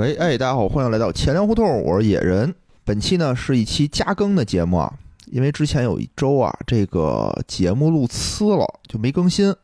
[0.00, 2.54] 喂，哎，大家好，欢迎来到钱粮胡同，我是野人。
[2.86, 4.90] 本期呢是一期加更的节目啊，
[5.26, 9.54] 因为之前有一周啊，这个节目录呲了，就没更新，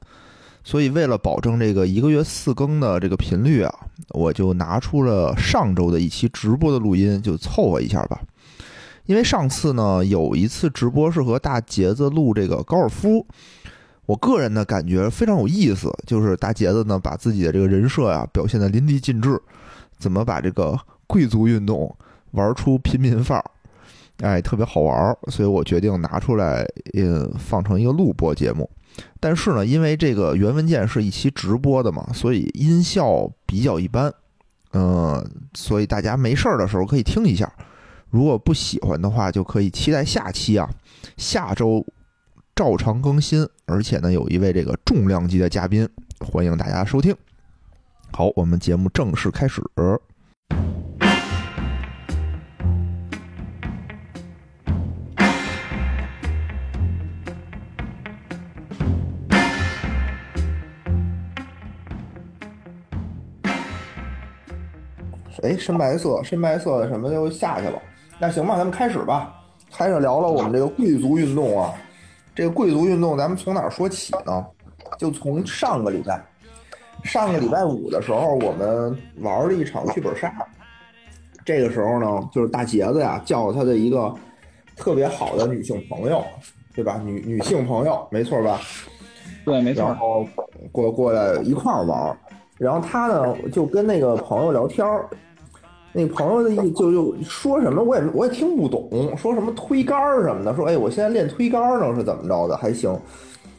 [0.62, 3.75] 所以为了保证这个一个月四更的这个频率啊，
[4.11, 8.21] 我就拿出了上周的一期直播的录音，就凑合一下吧。
[9.07, 13.27] 因为上次呢有一次直播是和大杰子录这个高尔夫，
[14.05, 19.41] 我个人呢感觉非常有意思，就是大杰子呢把自己的这个人设呀表现的淋漓尽致。
[19.99, 21.95] 怎么把这个贵族运动
[22.33, 23.45] 玩出平民范儿？
[24.23, 28.68] 哎，特别好玩儿，所以我决定拿出来，呃，放成一个录播节目。
[29.21, 34.11] 但是呢，因为这个原文件是一期直播的嘛，所以音效比较一般。
[34.73, 35.23] 嗯，
[35.55, 37.51] 所以大家没事儿的时候可以听一下。
[38.09, 40.67] 如果不喜欢的话，就可以期待下期啊。
[41.19, 41.84] 下周
[42.55, 45.87] 照常更新，而且呢，有一位这个重量级的嘉宾，
[46.20, 47.15] 欢迎大家收听。
[48.19, 49.62] 好，我们节目正式开始。
[65.42, 67.78] 哎，深白色，深白色的什么就下去了。
[68.19, 69.34] 那行吧，咱们开始吧。
[69.70, 71.70] 开始聊聊我们这个贵族运动啊。
[72.34, 74.47] 这个贵族运动，咱们从哪儿说起呢？
[74.97, 76.25] 就从上个礼拜。
[77.07, 80.31] 上个礼拜五的时候，我们玩了一场剧本杀。
[81.45, 84.13] 这个时候呢，就是大杰子呀叫他的一个
[84.75, 86.21] 特别好的女性朋友，
[86.75, 87.01] 对吧？
[87.05, 88.61] 女女性朋友，没错吧？
[89.45, 89.85] 对，没错。
[89.85, 90.27] 然后
[90.73, 92.19] 过过来一块儿玩，
[92.59, 95.09] 然后他呢就跟那个朋友聊天儿，
[95.93, 102.57] 那朋友的意就就说什么，我也我也听不懂，说什么推杆儿什么的，说哎，我现在练推杆儿呢，是怎么着的？
[102.57, 102.91] 还行。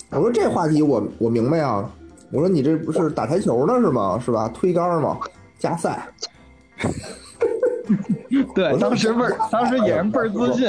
[0.09, 1.89] 我说这话题我我明白啊。
[2.31, 4.19] 我说你这不是打台球呢是吗？
[4.19, 4.49] 是吧？
[4.53, 5.17] 推杆吗？
[5.57, 6.07] 加赛。
[8.53, 10.67] 对，当时倍儿，当时也是倍儿自信，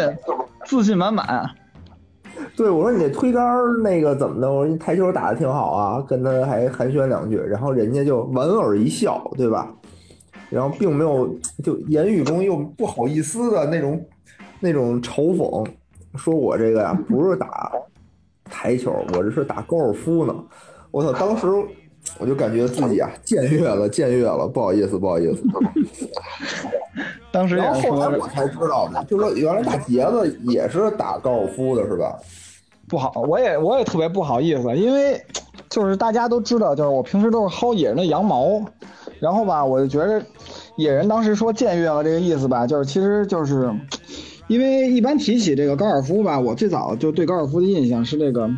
[0.64, 1.50] 自信满满。
[2.56, 3.42] 对，我说你这推杆
[3.82, 4.50] 那个怎么的？
[4.50, 9.68] 我说你台球打的挺好啊，跟他还寒暄两句，然后人家就莞尔一笑，对吧？
[10.48, 11.28] 然后并没有
[11.62, 14.02] 就言语中又不好意思的那种
[14.60, 15.66] 那种嘲讽，
[16.16, 17.72] 说我这个呀不是打
[18.44, 20.34] 台球，我这是打高尔夫呢。
[20.90, 21.12] 我操！
[21.12, 21.46] 当时
[22.18, 25.42] 我就感觉自己啊僭越了，僭越了，不好意思，不好意思。
[27.30, 32.18] 当时，然后后来我才知道的，就说原来大杰子也是打高尔夫的，是吧？
[32.88, 35.20] 不好，我也我也特别不好意思，因为
[35.68, 38.64] 就是大家都知道，就是我平时都是薅野人的羊毛，
[39.20, 40.24] 然后吧，我就觉得
[40.76, 43.70] 野人当时说僭越了这个意思吧，就是其实就是
[44.46, 48.48] 因为一般提起这个高尔夫吧，我最早就对高尔夫的印象是这个。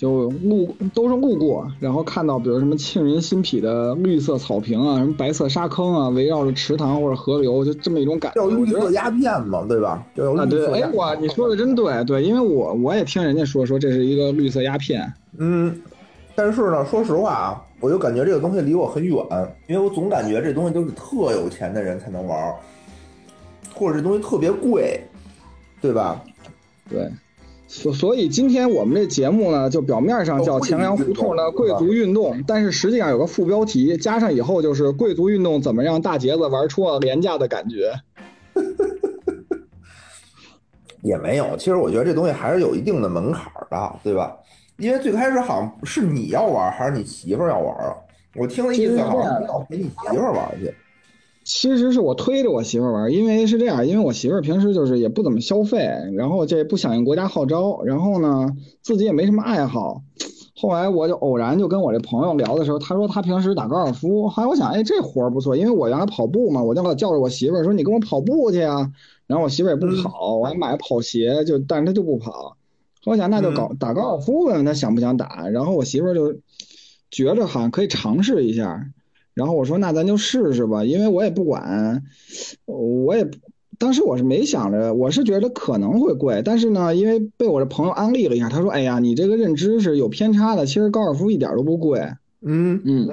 [0.00, 8.40] 就路都是路过，然后看到比如什么沁人心脾的绿色草坪啊，什么白色沙坑啊，围绕着池塘或者河流，就这么一种感觉。
[8.40, 10.02] 叫绿色鸦片嘛，对吧？
[10.38, 15.12] 啊，对，哎，我你说的真对，对，因为我我也听人家说说这是一个绿色鸦片。
[15.36, 15.78] 嗯，
[16.34, 19.14] 但是呢，说实话啊，我就感觉这个东西离我很远，
[19.66, 22.54] 因为我总感觉这东西都是特有钱的人才能玩，
[23.74, 24.98] 或者这东西特别贵，
[25.82, 26.18] 对吧？
[26.88, 27.06] 对。
[27.72, 37.92] 所所以今天我们这节目呢，就表面上叫钱粮胡同的贵族运动，但是实际上有个副标题，加上以后就是贵族运动怎么让大杰子玩出了廉价的感觉？
[41.02, 44.36] 也没有，其实我觉得这东西还是有一定的门槛的，对吧？
[44.78, 47.94] 因为最开始好像是你要玩，还是你媳妇要玩啊？
[48.34, 50.74] 我听的意思好像要陪你媳妇玩去。
[51.44, 55.78] 其实是我推着我媳妇玩，因为是这样，因为我媳妇平时就是也不怎么消费，
[56.14, 58.48] 然后这不响应国家号召，然后呢
[58.82, 60.02] 自己也没什么爱好。
[60.54, 64.28] 后来我就偶然就跟我这朋友聊的时候，他说他平时打高尔夫。
[64.28, 68.92] 后来我想，哎，这活儿不错，因为我原来跑步嘛，我就老叫着我媳妇说你跟我跑步去啊。
[69.26, 72.58] 然后我媳妇也不跑，我还买跑鞋，就但是她就不跑。
[73.06, 75.48] 我想那就搞打高尔夫问问他想不想打。
[75.48, 76.34] 然后我媳妇就
[77.10, 78.84] 觉着好像可以尝试一下。
[79.40, 82.02] 然后我说那咱就试试吧，因为我也不管，
[82.66, 83.26] 我也
[83.78, 92.00] 当时我是没想着，我是觉得可能会贵，但是呢，因为被我的朋友安利了一下，他说，哎呀，你这个认知是有偏差的，其实高尔夫一点都不贵，
[92.42, 93.08] 嗯嗯，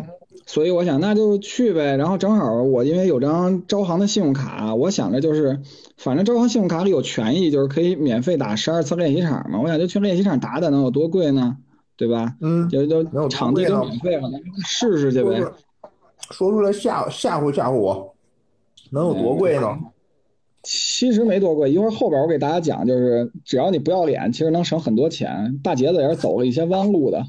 [0.45, 1.95] 所以我想那就去呗。
[1.95, 5.61] 然后正好我因为有张招行的信用卡，我想着就是，
[5.95, 11.55] 反正招行信用卡里有权益，就是可以免费打十二次练习场嘛，我想就去练习场打打，能有多贵呢？
[11.95, 12.35] 对吧？
[12.41, 14.29] 嗯，就就场地都免费了，
[14.63, 15.41] 试试去呗。
[16.31, 18.15] 说出来吓吓唬吓唬我，
[18.91, 19.77] 能有多贵呢？
[20.63, 25.59] 其实没多贵，一会儿后边我给大家讲，就是只要你不要脸，其实能省很多钱。
[25.63, 27.23] 大杰子也是走了一些弯路的，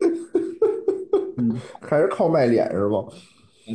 [1.38, 3.04] 嗯还是靠卖脸是吧？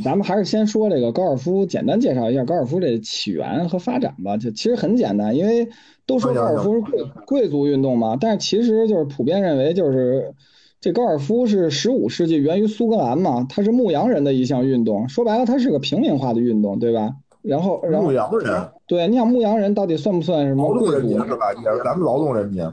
[0.04, 4.38] 咱们还是先说这个高尔夫，简单介绍一下高尔夫这起源和发展吧。
[4.38, 5.68] 就其实很简单，因为
[6.06, 10.32] 都说高尔夫是贵贵族运动嘛，但是其实就是普遍认为就是
[10.82, 15.10] 这高尔夫是十五世纪源于苏格兰嘛，它是牧羊人的一项运动。
[15.10, 17.16] 说白了，它是个平民化的运动，对吧？
[17.42, 21.08] 然后，然后牧羊人，对，你想牧羊人到底算不算什么劳动贵族？
[21.10, 21.54] 人民是吧？
[21.54, 22.64] 也是咱们劳动人民。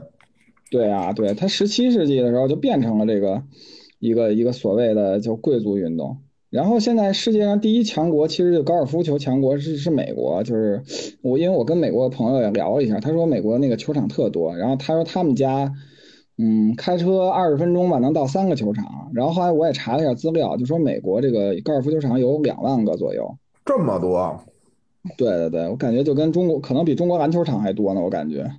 [0.69, 3.43] 对啊，对，他十七世纪的时候就变成了这个
[3.99, 6.17] 一个一个所谓的就贵族运动。
[6.49, 10.81] 然后现在世界上第一强国其实就高尔夫球强国是是美国，就是
[11.21, 15.73] 我因为我跟美国的朋友也聊了一下，他说美国那个球场特多，然后他说他们家
[16.37, 23.37] 嗯开车二十分钟吧能到三个球场，然后后来我也查了一下资料，就说美国这个高尔夫球场有两万个左右。
[23.65, 24.39] 这么多，
[25.17, 28.51] 对对对，我感觉就跟中国可能比中国篮球场还多呢，我感觉。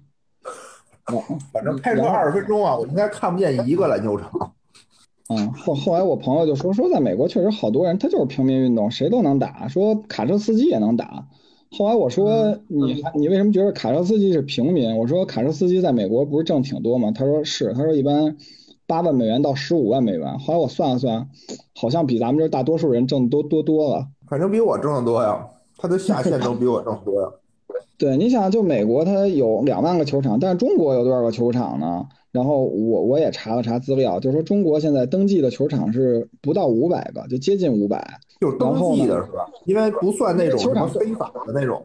[1.13, 1.23] 哦
[1.53, 4.31] 反正开车二十分钟啊，我应该看不见一个篮球场。
[5.31, 11.27] 嗯，后后来我朋友就说说，在美国确实好多人，他就是平民运动，谁都能打，说卡车司机也能打。
[11.71, 14.97] 后来我说你你为什么觉得卡车司机是平民？
[14.97, 17.13] 我说卡车司机在美国不是挣挺多吗？
[17.15, 18.37] 他说是，他说一般
[18.87, 20.39] 八万美元到十五万美元。
[20.39, 21.29] 后来我算了算，
[21.75, 24.07] 好像比咱们这大多数人挣都多多了。
[24.29, 27.29] 反正比我挣的多呀，他的下限都比我挣多呀。
[27.99, 32.07] 对，你想，就美国它有两万个球场，但是中国有多少个球场呢？
[32.31, 38.21] 然后我我也查了查资料，就说中国现在登记的球场是不到五百个，就接近五百。
[38.41, 39.47] 就是登记的是吧？
[39.65, 41.85] 因为不算那种球场什么非法的那种。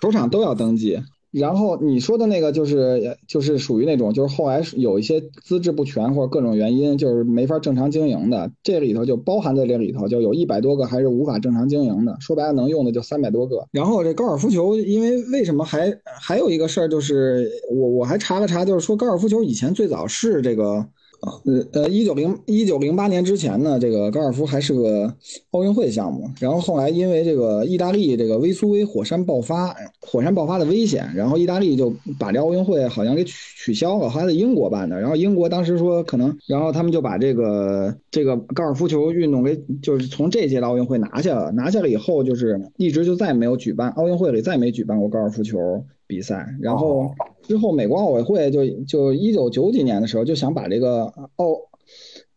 [0.00, 1.00] 球场都要登记。
[1.30, 12.16] 然后你说的那个就是就是属于那种就是后来有一些资质不全或者各种原因就是没法正常经营的，这里头就包含在这里头，就有一百多个还是无法正常经营的。
[12.20, 13.64] 说白了，能用的就三百多个。
[13.70, 20.86] 然后这高尔夫球，因为为什么还还有一个事儿就是我我还查了查，就是说高尔夫球以前最早是这个。
[21.22, 25.14] 呃呃，一九零一九零八年之前呢，这个高尔夫还是个
[25.50, 26.26] 奥运会项目。
[26.40, 34.98] 然后后来因为这个意大利这个威苏威火山爆发，火山爆发的危险，然后意大利就把这奥运会好像给取取消了，后来在英国办的。
[34.98, 46.46] 然后英国当时说可能，然后他们就把这个这个高尔夫球运动给就是从这届的奥运会拿下了，拿下了以后就是一直就再也没有举办奥运会里再没举办过高尔夫球比赛。
[46.60, 51.04] 然后之后美国奥委会就就一九九几年的时候就想把这个
[51.36, 51.56] 奥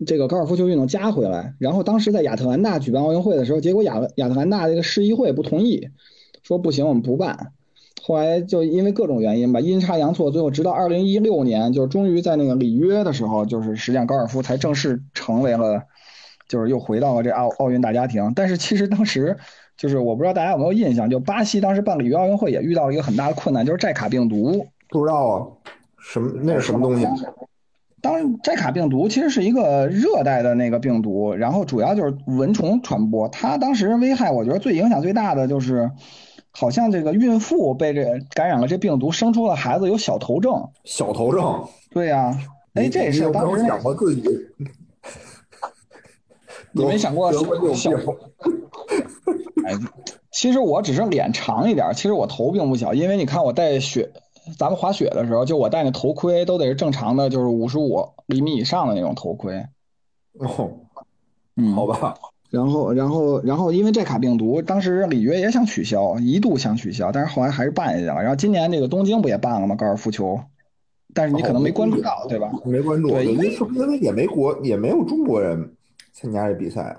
[0.06, 5.90] 这个高尔夫球运动加回来，然后当时在亚特兰大举办奥运会的时候，结果亚亚特兰大这个市议会不同意，
[6.44, 7.52] 说不行，我们不办。
[8.06, 15.84] 后来就因为各种原因吧，阴差阳错，最后直到二零一六年，就是终于在那个里约的时候，就是实际上高尔夫才正式成为了，
[16.50, 18.34] 就是又回到了这奥奥运大家庭。
[18.36, 19.38] 但是其实当时
[19.75, 24.66] 就是我不知道大家有没有印象，就巴西当时办里约奥运会也遇到了一个很大的困难，就是寨卡病毒。
[24.90, 25.48] 不知道啊，
[25.98, 27.08] 什么那是什么东西？
[28.02, 33.30] 当然，寨卡病毒其实是一个热带的那个病毒，然后主要就是蚊虫传播。
[33.30, 35.90] 它当时危害，我觉得最影响最大的就是，
[36.52, 40.54] 好像这个孕妇被这感染了这病毒，生出了孩子有小头症。
[40.84, 41.64] 小头症。
[41.92, 42.38] 对呀、
[42.74, 44.24] 哎，这也是当时想过自己？
[46.74, 48.00] 你没想过小病？
[49.65, 49.74] 哎，
[50.31, 54.12] 其实我只是脸长一点，其实我头并不小，因为你看我戴雪，
[54.57, 59.65] 咱们滑雪的时候，就我戴那头盔都得是正常的，就是五十五厘米以上的那种头盔。
[60.39, 60.71] 哦，
[61.56, 62.15] 嗯，好吧。
[62.50, 68.22] 然后，然后，然后，因为这卡病毒，当时里约也想取消，一度想取消，但是后来还是办下去了。
[68.22, 69.75] 然后今年这个东京不也办了吗？
[69.75, 70.39] 高尔夫球，
[71.15, 72.51] 但是你可能没关注到，对吧？
[72.63, 75.74] 没关注，对因为是不是因为也没国也没有中国人
[76.13, 76.96] 参加这比赛，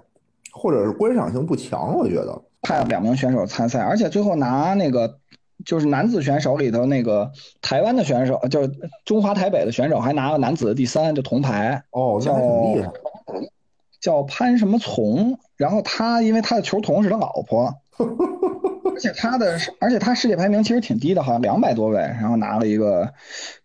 [0.54, 1.96] 或者是观赏性不强？
[1.98, 2.42] 我觉得。
[2.62, 5.18] 派了两名选手参赛，而且最后拿那个
[5.66, 7.30] 就是男子选手里头那个
[7.60, 8.72] 台湾的选手，就是
[9.04, 12.90] 中华台北的选手，还拿了男子的第三，就铜牌，哦，那还挺厉害。
[14.00, 15.38] 叫潘什么从。
[15.56, 17.74] 然后他因为他的球童是他老婆，
[18.94, 23.12] 而且他的而且他世界排名其实挺低的，好像两百多位，然后拿了一个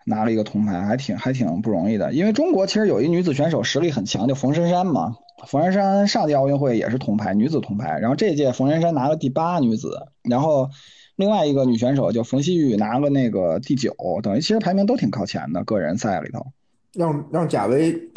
[0.05, 2.11] 拿了一个铜牌，还挺还挺不容易的。
[2.11, 5.15] 因为中国其实有一女子选手实力很强，就冯珊珊嘛。
[5.47, 7.97] 冯珊珊上届奥运会也是铜牌，女子铜牌。
[7.99, 10.69] 然后这届冯珊珊拿了第八女子，然后
[11.15, 16.45] 另外一个女选手叫冯曦玉拿了那个第九，等于其实排名都挺靠前的，个人赛里头。
[16.93, 18.09] 让让贾维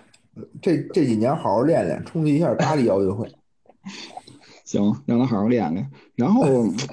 [0.60, 3.28] 这这几年好好练练，冲击一下巴黎奥运会。
[4.64, 5.90] 行，让他好好练练。
[6.14, 6.42] 然后，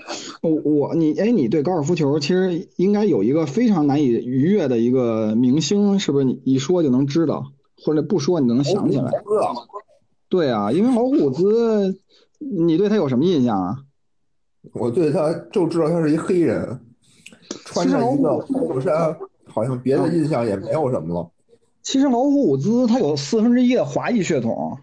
[0.41, 6.25] 我我你哎，你对高尔夫球其实应该有一个非常难以逾越的一个明星，是不是？
[6.25, 9.11] 你一说就能知道，或者不说你能想起来。
[10.29, 11.99] 对啊，因为老虎兹，
[12.37, 13.77] 你对他有什么印象啊？
[14.73, 16.79] 我对他就知道他是一黑人，
[17.65, 19.15] 穿着一个护衫，
[19.47, 21.27] 好像别的印象也没有什么了。
[21.81, 24.77] 其实老虎伍兹他有四分之一的华裔血统。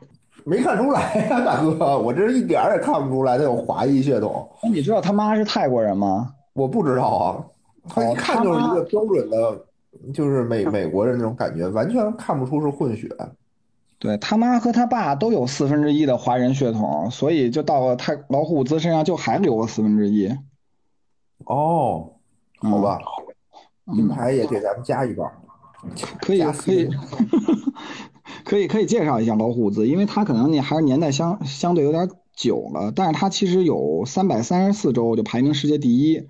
[0.44, 4.48] 没看出来呀，大哥，我这一点儿也看不出来他有华裔血统。
[4.62, 6.32] 那你知道他妈是泰国人吗？
[6.54, 7.44] 我不知道啊，
[7.88, 9.64] 他一看就是一个标准的，
[10.14, 13.08] 就是美美国人那种感觉，完全看不出是混血。
[14.06, 20.28] 对他妈和他爸都有四分之一的华人血统，所以就到了他老虎伍兹身上就还留了四分之一。
[21.44, 22.12] 哦，
[22.60, 23.00] 好吧，
[23.92, 25.28] 金牌也给咱们加一半。
[26.20, 26.88] 可以可以，
[28.44, 36.28] 可以可以介绍一下老虎子，因为他可能你还是年代相相对有点久了，但是他其实有三百三十四周就排名世界第一，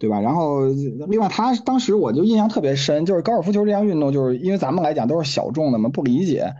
[0.00, 0.18] 对吧？
[0.20, 0.66] 然后
[1.06, 6.52] 另外他当时我就印象特别深，就是高尔夫球这项运动，就是因为咱们来讲都是小众的嘛，不理解。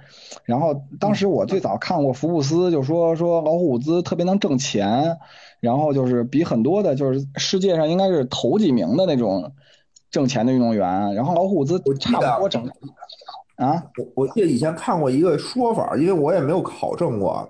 [0.45, 5.17] 然后当时我最早看过福布斯，就说说老虎伍兹特别能挣钱，
[5.59, 9.51] 然后就是比很多的，就是世界上应该是头几名的那种。
[10.13, 12.69] 挣钱的运动员，然后老虎伍兹差不多整
[13.55, 17.49] 啊，我我记得以前看过一个说法，因为我也没有考证过，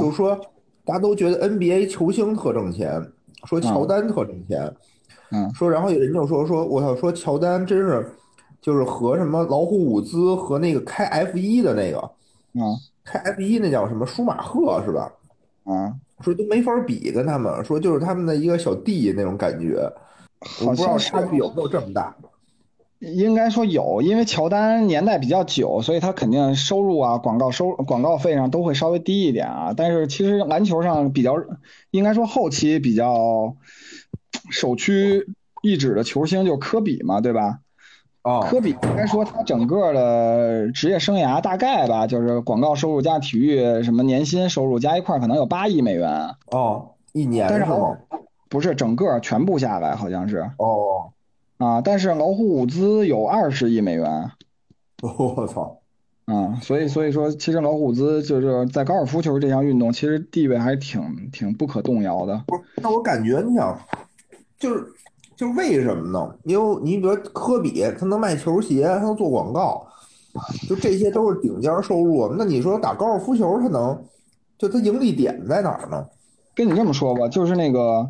[0.00, 0.36] 就是说
[0.84, 3.00] 大家都觉得 NBA 球星特挣钱，
[3.44, 4.74] 说乔丹特挣钱，嗯，
[5.54, 8.06] 说然后有人就说说我要说乔丹真是
[8.60, 11.98] 就是和什么老虎伍兹和那个开 F 一的那个，
[12.54, 15.12] 嗯，开 F 一那叫什么舒马赫是吧？
[15.64, 19.90] 嗯，说都没法比跟他们，说就是他们的一个小弟那种感觉。
[20.60, 22.12] 我不知道差距有没有这么大，
[22.98, 29.72] 应该说有，因为乔丹年代比较久，所以他肯定收入啊、广告收广告费上都会稍微低一点啊。
[29.76, 31.36] 但是其实篮球上比较，
[31.92, 33.54] 应该说后期比较
[34.52, 35.26] 首屈
[35.62, 37.58] 一指的球星就科比嘛，对吧？
[38.22, 46.36] 哦，科比应该说他整个的职业生涯大概吧，就是广告收入加体育什么年薪收入加一块可能有八亿美元。
[46.52, 47.98] 哦，一年是吗？
[48.48, 51.10] 不是整个全部下来好像是哦，
[51.58, 54.30] 啊，但是老虎伍兹有二十亿美元，
[55.02, 55.78] 我操，
[56.26, 62.44] 啊，所以所以说其实老虎伍兹就是在高尔夫球这项运动其实地位还挺挺不可动摇的。
[62.46, 63.76] 不是，那我感觉你想，
[64.62, 64.86] 就是
[65.36, 66.34] 就是为什么呢？
[66.44, 69.84] 因为你比如科比他能卖球鞋，他能做广告，
[70.68, 72.32] 就这些都是顶尖收入。
[72.38, 74.00] 那你说打高尔夫球他能，
[74.56, 76.06] 就他盈利点在哪儿呢？
[76.54, 78.06] 跟你这么说吧，就是那个。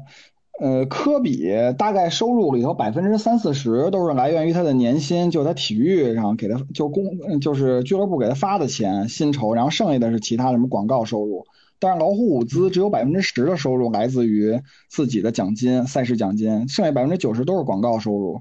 [0.61, 11.47] 呃，科比大概收入里头百分之三四十都是来源于他的年薪，就他体育上给他就公就是俱乐部给他发的钱薪酬，然后剩下的是其他什么广告收入。
[11.83, 18.41] 但是老虎伍兹只有百分之十的收入来自于自己的奖金、赛事奖金，剩下百分之九十都是广告收入。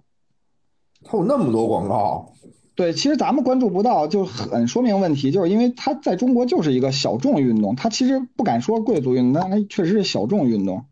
[1.03, 2.33] 他有那么多广告？
[2.75, 10.86] 对，其实咱们关注不到，就很说明问题，就是因为他在中国就是一个小众运动，他其实不敢说贵族运动，但他确实是小众运动。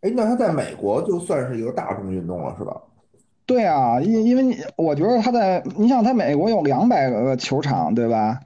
[0.00, 2.80] 哎，那他在美国就算是一个大众运动了，是吧？
[3.44, 8.40] 对啊，因因为你我觉得他在，你想他美国有两百个球场，对吧？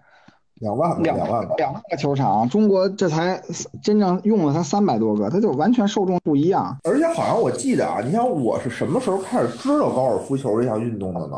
[0.60, 3.40] 两万两万两万个球场，中国这才
[3.82, 6.76] 真正用了他三百多个，它就完全受众不一样。
[6.84, 11.36] 而且好像我记得啊，你像我是什么时候开始知道高尔夫球这项运动的呢？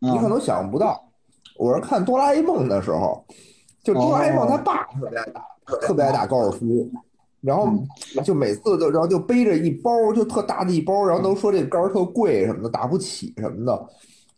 [0.00, 0.98] 你可能想象不到，
[1.58, 3.24] 我是看哆啦 A 梦的时候，
[3.82, 5.42] 就哆啦 A 梦他爸特别爱打，
[5.82, 6.90] 特别爱打高尔夫。
[7.40, 7.68] 然后
[8.24, 13.86] 就每次就然后就背着一包就特大的一包，然后都说这杆儿特贵什么的，打不起什么的。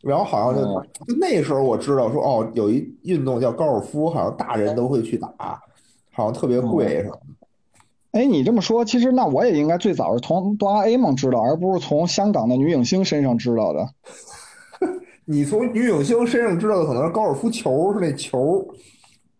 [0.03, 0.63] 然后好像就
[1.07, 5.61] 就那时候我知道说哦，有一运动叫高尔夫，好像大人都会去打，
[6.13, 7.21] 好像特别贵什么的。
[8.13, 13.89] 哎，你这么说，其实那我也应该最早是从哆啦 A 梦知道，而不是从香港的女影星身上知道的。
[15.27, 18.67] 你从女影星身上知道的可能是高尔夫球，是那球，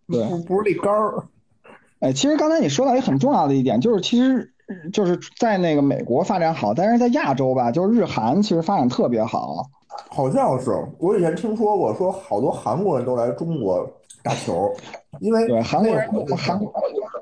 [0.07, 1.25] 对，不不是那杆儿。
[1.99, 4.50] 哎，其实刚才你说到一个很重要的一点，就是其实
[4.93, 9.65] 就是在那个美国发展好，但是在亚洲吧，就是日韩其实发展特别好。
[10.09, 13.87] 好像是，我以前听说过，说好多韩国人都来中国
[14.23, 14.73] 打球，
[15.21, 16.73] 因为对韩国人韩国，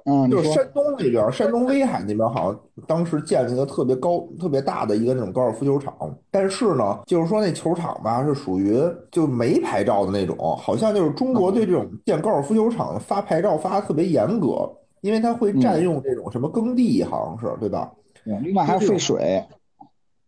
[0.05, 5.93] 嗯，就是山东那边，山东威海那边好像当时建了一个特别高、特别大的一个那种高尔夫球场，
[6.31, 17.93] 但是呢，就是说那球场吧是属于就没牌照的那种，好像就是中国对这种建高尔夫球场发牌照发的特别严格，因为它会占用这种什么耕地，好像是对吧？
[18.25, 19.43] 另外还费水。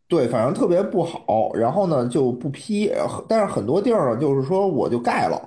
[0.09, 2.91] 对，反正特别不好，然后呢就不批，
[3.29, 5.41] 但是很多地儿呢就是说我就盖了，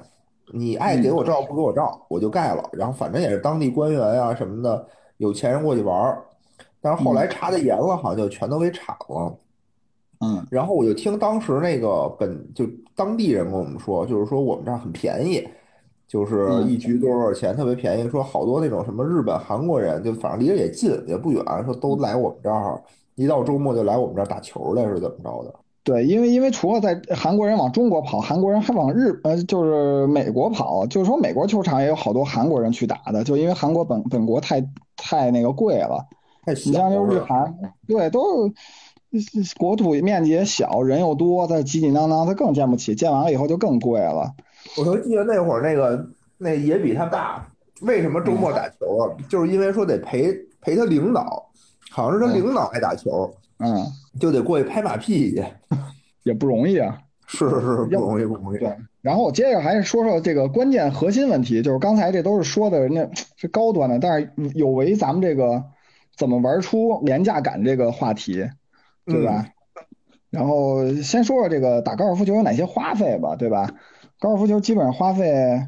[0.53, 4.87] 你爱给我照不给我照，我就盖了，然后反正也是当地官员啊什么的，
[5.17, 6.23] 有钱人过去玩儿，
[6.79, 9.35] 但是后来查的严了，好像就全都给铲了。
[10.21, 12.65] 嗯，然后我就听当时那个本就
[12.95, 15.45] 当地人跟我们说，就是说我们这儿很便宜，
[16.07, 22.81] 就是一局多少钱，特别便宜，说好多那种什么日本、韩国人，就反正离着也近，也不远，说都来我们这儿。
[23.15, 25.53] 一到周末就来我们这儿打球来是怎么着的？
[25.83, 36.05] 对，因为因为除了在韩国人往中国跑，韩国人还往日呃就是美国跑，就是说美国球场也有好多韩国人去打的，就因为韩国本本国太太那个贵了。
[36.47, 37.19] 你像就是日。
[37.19, 37.53] 韩，
[37.87, 44.33] 对，都是国土面积也小，人又多，再挤挤囊囊，他更建不起，建完了以后就更贵了。
[44.77, 46.05] 我就记得那会儿那个
[46.37, 47.47] 那也比他爸
[47.81, 49.11] 为什么周末打球啊？
[49.29, 51.49] 就是因为说得陪陪他领导，
[51.89, 53.85] 好像是他领导爱打球，嗯，
[54.19, 55.43] 就得过去拍马屁去。
[56.23, 56.99] 也不容易啊。
[57.25, 58.57] 是是是，不容易不容易。
[58.59, 65.63] 对，然后我接着还是说说这个关键核心问题，就是刚才这都是说的人家是高端的，但是有违咱们这个
[66.15, 68.47] 怎么玩出廉价感这个话题，
[69.05, 69.45] 对吧？
[70.29, 73.69] 然后先说说这个打高尔夫球有哪些花费吧，对吧？
[74.23, 75.67] 高尔夫球基本上花费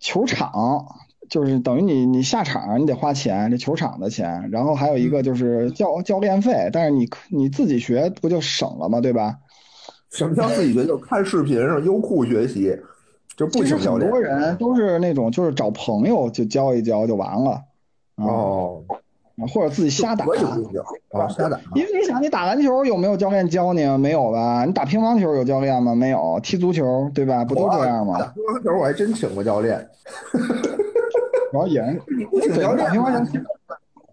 [0.00, 0.86] 球场，
[1.28, 9.02] 就是等于你你下场你得花钱，这球场的钱，然后还有一个就是教教练费，但是你你自己学不就省了吗？
[9.02, 9.36] 对吧？
[10.12, 10.86] 什么叫自己学？
[10.86, 12.74] 就看视频上优酷学习，
[13.36, 14.10] 就不其实请教练。
[14.10, 17.50] 很多人都是那种就是找朋友就教一教就完了，
[18.14, 18.84] 啊，哦，
[19.52, 20.26] 或者自己瞎打。
[20.26, 21.58] 我也不教啊，瞎打。
[21.74, 23.86] 因为你想，你打篮球有没有教练教你？
[23.98, 24.64] 没有吧？
[24.64, 25.94] 你打乒乓球有教练吗？
[25.94, 26.38] 没有。
[26.42, 27.44] 踢足球对吧？
[27.44, 28.18] 不都这样吗？
[28.18, 29.76] 打乒乓球我还真请过教练，
[31.52, 31.82] 然后也
[32.18, 33.38] 你不请教练打乒乓球，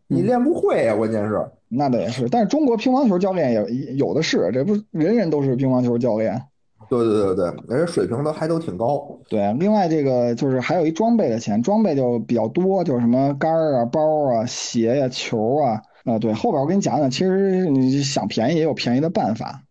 [0.08, 1.46] 你练不会呀，关键是。
[1.68, 2.28] 那倒也是。
[2.30, 6.42] 但是中国乒乓球教练也有的是，这不是人人都是乒乓球教练。
[6.90, 9.08] 对对对对，而且水平都还都挺高。
[9.30, 19.62] 对，另外这个就是还有一装备的钱，装备就比较多，就是什么杆儿啊、包啊、鞋呀、球啊，啊，对，后边我给你讲讲，其实你想便宜也有便宜的办法，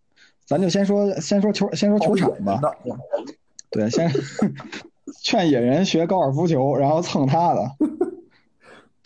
[0.47, 2.61] 咱就先说先说球，先说球场吧。
[3.71, 4.11] 对，先
[5.25, 7.71] 劝野人学高尔夫球，然后蹭他的。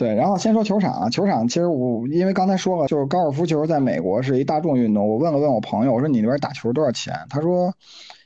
[0.03, 5.09] 对，然后先说球场啊，球场其实我因为刚才说了，就是高尔夫球在美国是一大众运动。
[5.09, 7.15] 我问了问我朋友，我说你那边打球多少钱？
[7.31, 7.73] 他说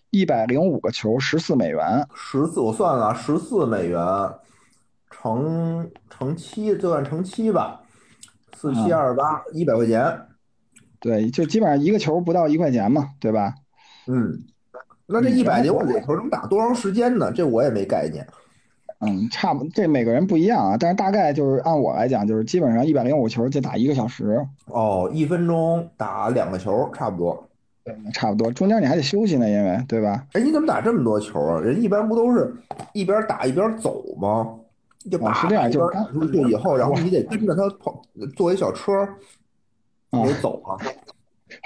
[0.08, 2.06] 一百零五个球，十四美元。
[2.14, 4.00] 十四，我算了，十四美元
[5.10, 7.82] 乘乘七，就算乘七吧，
[8.56, 10.18] 四七二十八，一百块钱。
[10.98, 13.52] 对，就基本上一个球不到一块钱嘛，对吧？
[14.06, 14.32] 嗯，
[15.04, 17.30] 那这一百零五个球能打多长时间呢？
[17.32, 18.26] 这我也没概念。
[19.00, 27.48] 嗯，差不，这每个人不一样啊，但是大概就是按我来讲，就是基本上一百零五球就打一个小时，哦，一分钟打两个球，差不多。
[27.84, 30.26] 对差不多，中间你还得休息呢，因为对吧？
[30.32, 31.60] 哎，你怎么打这么多球啊？
[31.60, 32.52] 人一般不都是
[32.92, 34.54] 一边打一边走吗？
[35.08, 38.02] 就把哦是这样就是打出去以后，然后你得跟着他跑，
[38.34, 39.06] 坐一小车，
[40.10, 40.76] 得走啊。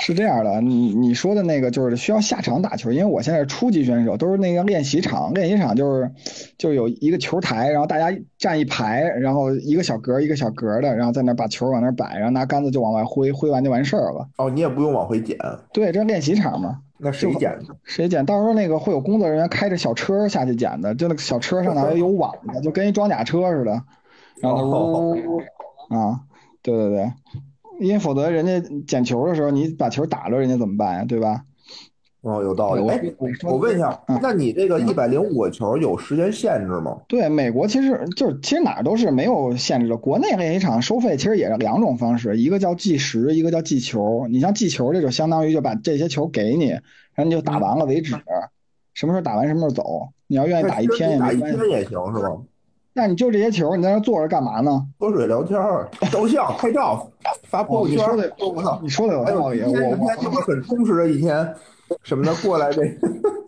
[0.01, 6.11] 是这样的，你你说的那个就是需要下场打球，因为我现在是初级选手，都是那个练习场，练习场就是
[6.57, 14.27] 就有一个球台，然后大家站一排，然后一个小格一个小格的，然后在那把球往那摆，然后拿杆子就往外挥，挥完就完事儿了。
[14.39, 15.37] 哦，你也不用往回捡，
[15.73, 17.59] 对，这练习场嘛，那谁捡？
[17.85, 18.25] 谁捡？
[18.25, 23.83] 到时候那个会有工作人员开着小车下去捡的，就那个小车上头还有网的，就跟一装甲车似的，
[24.41, 25.15] 然后
[25.91, 26.21] 啊，
[26.63, 27.13] 对对对，
[27.81, 31.05] 因为否则人家捡球的时候你把球打了，人家怎么办呀？
[31.05, 31.43] 对吧？
[32.23, 32.83] 哦，有道理。
[32.83, 33.03] 我哎，
[33.45, 37.01] 我问一下嗯，那你这个一百零五个球有时间限制吗？
[37.09, 39.97] 对，美国其实就是其实哪儿都是没有限制的。
[39.97, 44.27] 国内练习场收费其实也是两种方式，一个叫计时，一个叫计球。
[44.31, 46.83] 你像计球这就相当于就把这些球给你，然
[47.16, 48.14] 后你就打完了为止，
[48.93, 50.09] 什么时候打完什么时候走。
[50.27, 51.57] 你要愿意打一天也没关系。
[51.57, 52.37] 天也行是吧？
[52.92, 54.85] 那你就这些球，你在那坐着干嘛呢？
[54.98, 57.09] 喝水聊天儿、照相、拍照、
[57.44, 58.81] 发朋友圈儿哦你说的，我操！
[58.83, 61.55] 你说的有道理，我今天就是很充实的一天，
[62.03, 62.83] 什么的过来这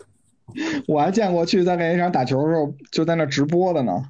[0.86, 4.04] 我还见过去在练习场打球的时候就在那直播的呢。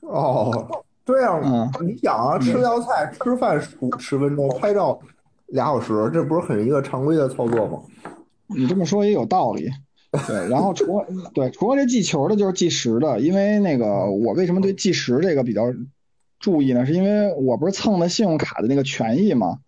[0.00, 0.66] 哦，
[1.04, 4.98] 这样嗯你想啊，吃道菜、吃饭十十分钟，拍照
[5.48, 7.78] 俩小时，这不是很一个常规的操作吗？
[8.46, 9.68] 你这么说也有道理。
[10.26, 13.20] 对，然后除了对除了这计球的，就是计时的。
[13.20, 15.72] 因为那个我为什么对计时这个比较
[16.38, 16.84] 注意呢？
[16.84, 19.58] 是因为我不是蹭的信用卡的那个权益嘛，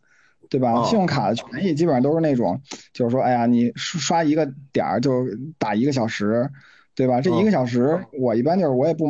[0.51, 0.73] 对吧？
[0.73, 2.61] 哦信用卡的权益基本上都是那种，
[2.93, 5.27] 就是说，哎呀，你刷刷一个点儿就
[5.59, 6.51] 打一个小时，
[6.95, 7.21] 对吧？
[7.21, 9.09] 这一个小时我一般就是我也不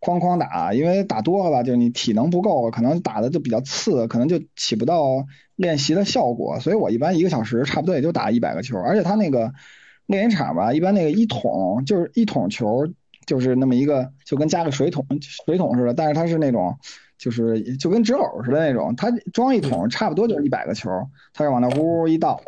[0.00, 9.52] 哐哐打，因为打多了吧，就是你体能不够，可能打的就比较次，可能就起不到练习的效果，所以我一般一个小时差不多也就打一百个球，而且他那个
[10.06, 12.86] 练习场吧，一般那个一桶就是一桶球，
[13.26, 16.76] 就是那么一个，就跟加个水桶水桶似的，但是它是那种。
[17.18, 20.90] 就是就跟纸篓似的那种，它装一桶差不多就是一百个球，
[21.32, 22.38] 它是往那呜呜一倒，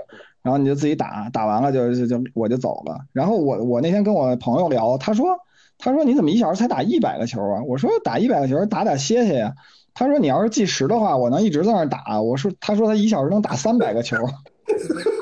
[0.43, 3.01] 然后你就自己打，打完了就就就我就走了。
[3.15, 5.39] 然后我我那天跟我朋友聊，他说
[5.79, 7.63] 他说你怎么一小时才打一百个球啊？
[7.67, 9.55] 我说打一百个球打打歇歇呀。
[9.95, 12.21] 他说你要是计时的话，我能一直在那打。
[12.21, 14.19] 我说他说他一小时能打三百个球。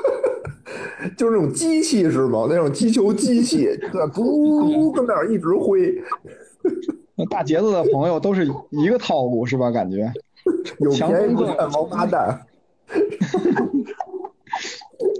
[1.15, 2.45] 就是那种机器是吗？
[2.49, 5.95] 那种击球机器，对，嘟跟那儿一直挥。
[7.15, 9.71] 那大杰子的朋友都是一个套路是吧？
[9.71, 10.11] 感觉
[10.79, 12.41] 有便宜不占王八蛋。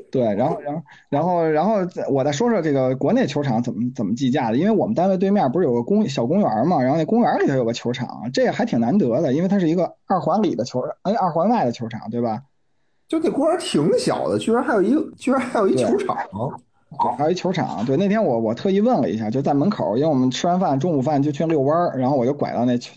[0.09, 1.75] 对，然后，然后，然后，然后
[2.09, 12.41] 我再说说这个国内球场怎么怎么计价的，因为我们单位对面不是有个公小公园嘛，然后那公园里头有个球场，这个还挺难得的，因为它是一个二环里的球，哎，二环外的球场，对吧？
[13.07, 16.17] 就那公园挺小的，居然还有一个，居然还有一球场，
[17.17, 17.85] 还有一球场。
[17.85, 22.93] 对，那天我我特意问了一下，就在门口，因为我们吃完饭中午饭就去遛弯儿，然后我就拐到那球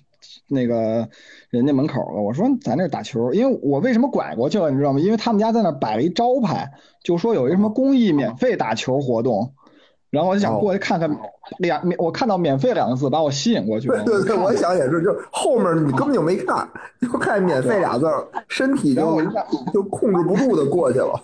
[0.48, 1.08] 那个。
[1.50, 5.00] 人家门口了，我说咱这打球，因为我为什么拐过去了，你知道吗？
[5.00, 6.70] 因为他们家在那摆了一招牌，
[7.02, 9.52] 就说有一什么公益免费打球活动，
[10.10, 11.08] 然后我就想过去看看，
[11.58, 14.02] 两免我看到免费两个字把我吸引过去了。
[14.04, 16.68] 对对，我想也是，就后面你根本就没看，
[17.00, 18.06] 就看免费俩字，
[18.48, 19.22] 身体就
[19.72, 21.20] 就控制不住的过去了。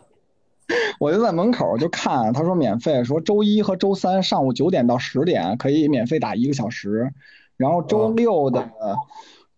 [1.01, 7.13] 我就在门口就看，他说免费，说周一和周三上午九点到十点可以免费打一个小时，
[7.57, 8.69] 然后周六的。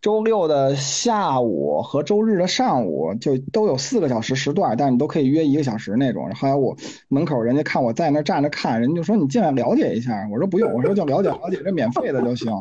[0.00, 6.30] 周六的下午和周日的上午就都有四个小时时段，但是你都可以约一个小时那种。
[6.34, 6.76] 后来我
[7.08, 10.28] 门口人家看我在那站着看，人家就说你进来了解一下。
[10.30, 12.52] 我说不用，我说就了解了解，这免费的就行。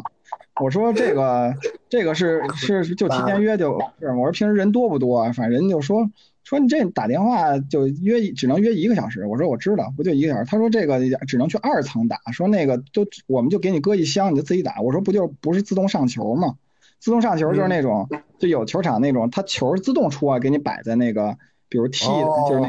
[0.60, 1.54] 我说这个
[1.88, 5.24] 这个是是就提前约就，是我说平时人多不多？
[5.34, 6.10] 反正人就说
[6.44, 9.28] 说你这打电话就约只能约一个小时。
[9.28, 10.46] 我说我知道，不就一个小时？
[10.50, 14.82] 他说这个只能去二层打，说那个都我们就给你搁一箱，你就自己打。
[14.82, 16.56] 我说不就不是自动上球吗？
[17.00, 18.08] 自动上球就是那种，
[18.40, 21.38] 就有球场那种，它球自动出啊，给你摆在那个，
[21.70, 22.68] 比如 T 的，就是那，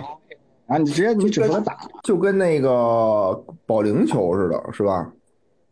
[0.66, 5.10] 然后你直接你只负责打，就跟那个保龄球似的，是吧？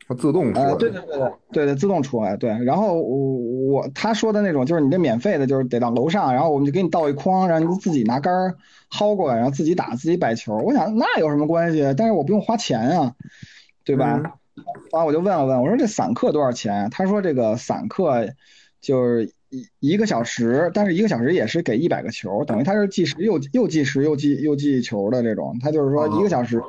[0.09, 0.61] 它自动出。
[0.77, 2.37] 对对对对对对，自动出来。
[2.37, 3.27] 对，然后我
[3.73, 8.33] 我他说的那种，就是你这免费的，就是得到楼上，然后我们就给你倒一筐，然后你自己拿杆
[8.92, 10.57] 薅过来，然后自己打，自己摆球。
[10.59, 11.83] 我想那有什么关系？
[11.97, 13.12] 但是我不用花钱啊，
[13.85, 14.16] 对吧？
[14.23, 14.31] 后
[14.92, 16.88] 来我就问了问，我说这散客多少钱？
[16.90, 18.27] 他说这个散客
[18.81, 25.59] 就是一一个小时，但是一个小时也是给一百个球，等于他是计时又又计时又计又计球的这种。
[25.61, 26.61] 他就是说一个小时，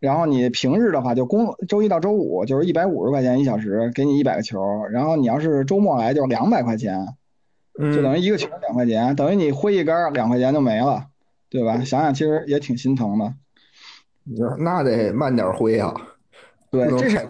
[0.00, 7.06] 然后你平日的话就工周一到周五就是一百五十块钱一小时，给你一百个球，然后你要是周末来就是两百块钱，
[7.78, 11.06] 就等于一个球两块钱，等于你挥一杆两块钱就没了，
[11.48, 11.84] 对吧？
[11.84, 13.32] 想想其实也挺心疼的。
[14.58, 15.94] 那得慢点挥啊。
[16.76, 17.28] 对，这是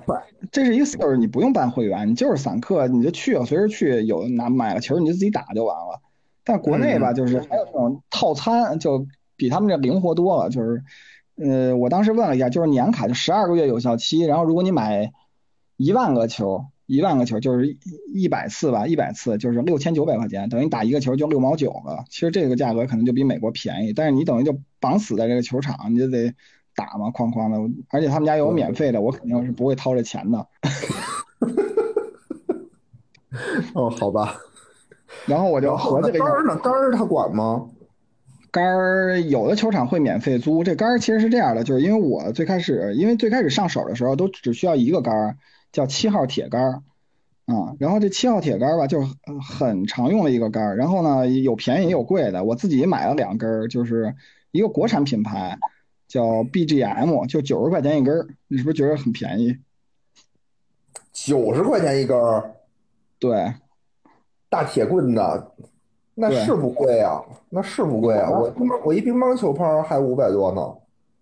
[0.50, 6.00] 这是一个事儿，你不用办会员，你就是散客，你就去了，随时去，有拿买了球你就自己打就完了。
[6.44, 9.06] 但国内吧，就是还有这种套餐，就
[9.36, 10.50] 比他们这灵活多了。
[10.50, 10.82] 就是，
[11.36, 15.12] 呃，我当时问了一下，就是年卡就十二个月有效期，然后如果你买
[15.76, 17.76] 一万个球，一万个球就是
[18.12, 22.04] 一百次吧，一百次就是六千九百块钱，等于打一个球就六毛九了。
[22.10, 26.34] 其实这个价格可能就比美国便宜，但是你等于就绑死在这个球场，你就得。
[26.76, 27.58] 打嘛，哐哐的，
[27.90, 30.38] 而且他们家有免费的，我肯定是不会掏这钱的。
[33.74, 34.36] 哦，好吧。
[35.26, 37.68] 然后我就和这个杆儿呢，杆儿他管吗？
[38.50, 40.64] 杆儿有的球场会免费租。
[40.64, 45.36] 这杆儿其实是这样的，就是因为我最开始，因为最开始上手的时候都只需要一个杆儿，
[45.72, 46.82] 叫七号铁杆儿
[47.46, 47.74] 啊。
[47.78, 49.08] 然后这七号铁杆儿吧，就是
[49.46, 50.76] 很常用的一个杆儿。
[50.76, 54.14] 然后呢，有便宜也有贵的，我自己买了两根儿，就是
[54.52, 55.58] 一个国产品牌。
[56.08, 59.56] 叫 BGM，就九十块钱一根儿，你是不是觉得很便宜？
[61.12, 62.54] 九十块钱一根儿，
[63.18, 63.52] 对，
[64.48, 65.20] 大铁棍子，
[66.14, 68.30] 那是不贵啊，那是不贵啊。
[68.30, 68.52] 我
[68.84, 70.74] 我一乒乓球拍还五百多呢。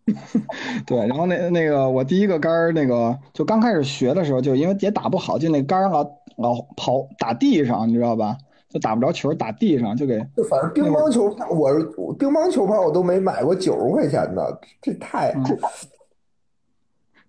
[0.86, 6.04] 对，然后那那个我第一个杆儿，那个就刚开始学的时候，就因为也打不好，就那杆儿老
[6.36, 8.36] 老跑打地上，你知道吧？
[8.74, 10.18] 就打不着球，打地上就给。
[10.36, 11.84] 就反正乒乓球拍，我是
[12.18, 15.32] 乒乓球拍，我都没买过九十块钱的，这太。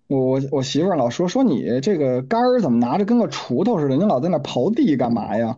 [0.07, 5.55] 我我我媳妇儿老说说你这个杆儿怎么拿着跟个锄头似的，你老在那刨地干嘛呀？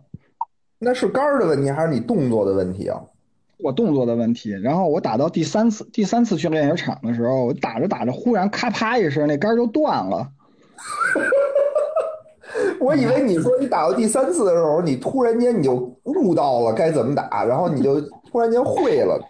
[0.78, 3.00] 那是杆儿的问题还是你动作的问题啊？
[3.58, 4.50] 我动作的问题。
[4.50, 10.28] 然后我打到第三次第三次去练球场的时候，我打着打着，忽然咔啪一声，那杆儿就断了。
[12.80, 19.20] 我以为你说你打到第三次的时候，你突然间你就悟到了该怎么打，然后你就突然间会了。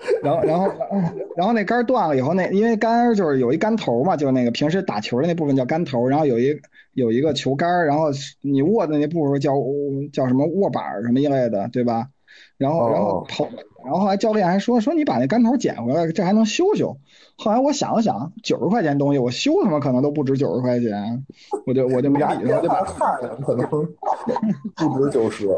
[0.22, 0.68] 然后，然后，
[1.36, 6.56] 然后那杆断了以后，那因为杆就是有一杆头嘛，就是那个平时打球的那部分叫杆头，然后有一
[6.94, 8.04] 有一个球杆，然后
[8.40, 9.52] 你握的那部分叫
[10.12, 12.06] 叫什么握板什么一类的，对吧？
[12.56, 13.48] 然后，然后跑，
[13.84, 16.96] 然后后来教练还说说你把那杆头捡回来，这还能修修。
[17.40, 21.24] 后来我想了想，九十块钱东西我修他妈可能都不值九十块钱，
[21.66, 23.64] 我就我就没理他，就把看了可能
[24.74, 25.48] 不值九十。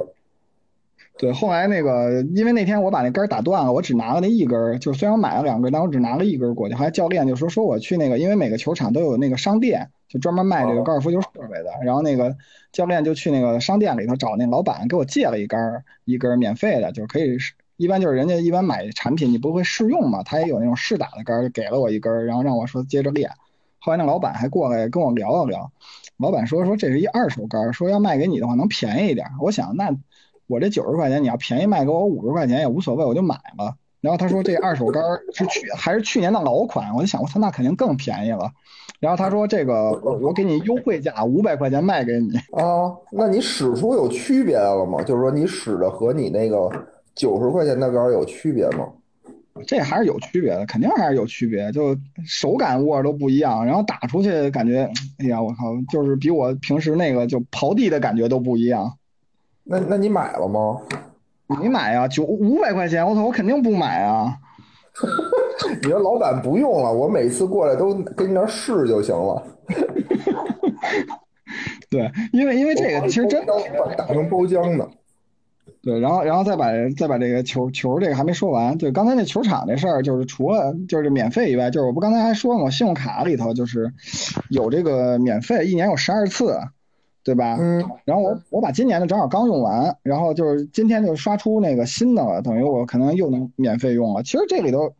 [1.16, 6.74] 对，后来那个，因为那天我把那杆儿打断了，我只拿了那一根儿，就虽然我买了两根，但我只拿了一根儿过去。
[6.74, 11.70] 后来教练就说说我去那个，因为每个球场都有那个商店，就专门卖这个高尔夫球设备的。
[11.82, 12.36] 然后那个
[12.72, 17.54] 教练就去那个商店里头找那老板给我借了一根儿，一根儿免费的，就是可以试。
[17.80, 23.30] 一般就是人家一般买产品你不会试用嘛，他也有那种试打的杆，给了我一根，然后让我说接着练。
[23.78, 25.72] 后来那老板还过来跟我聊了聊，
[26.18, 29.26] 老板说说这是一二手杆，说要卖给你的话能便宜一点。
[29.40, 29.96] 我想那。
[30.46, 33.76] 我这九十块钱，你要便宜卖给我五十块钱也无所谓，我就买了。
[34.00, 35.00] 然后他说这二手杆
[35.32, 38.50] 是去还是去年的老款，我就想我操，那肯定更便宜了。
[38.98, 42.90] 然后他说这个我我给你优惠价五百块钱卖给你啊。
[43.12, 45.00] 那你使出有区别了吗？
[45.04, 46.68] 就是说你使的和你那个
[47.14, 48.88] 九十块钱的杆有区别吗？
[49.66, 51.94] 这还是有区别的，肯定还是有区别，就
[52.24, 58.96] 手感握都不一样，然后打出去感觉，哎呀我靠，就是比我平时那个就刨地的感觉都不一样。
[59.64, 60.80] 那那你买了吗？
[61.46, 64.38] 没买啊，九五百块钱，我操，我肯定不买啊！
[65.82, 69.42] 你说老板不用了，我每次过来都跟你那试就行了。
[71.90, 73.44] 对，因为因为这个其实真
[73.96, 74.88] 打成包浆的。
[75.82, 76.66] 对，然后然后再把
[76.96, 82.70] 再把这个球球这个还没说完，对，刚才那球场这事儿，就是除了就是免费以外，就是我不刚才还说了吗？
[82.70, 83.92] 信用卡里头就是
[84.48, 86.58] 有这个免费，一年有十二次。
[87.22, 87.58] 对吧？
[87.60, 94.22] 嗯，然后我我把今年的正好刚用完，然后就是今天就刷出那个新的了，等于我可能又能免费用了。
[94.22, 94.94] 其实这里头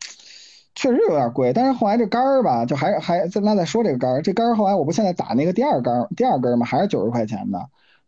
[0.75, 7.59] 确实有点贵，但是后来这杆儿吧，就还还再那再说这个杆儿，这杆儿后来我不现在打那个第二杆第二根嘛，还是九十块钱的。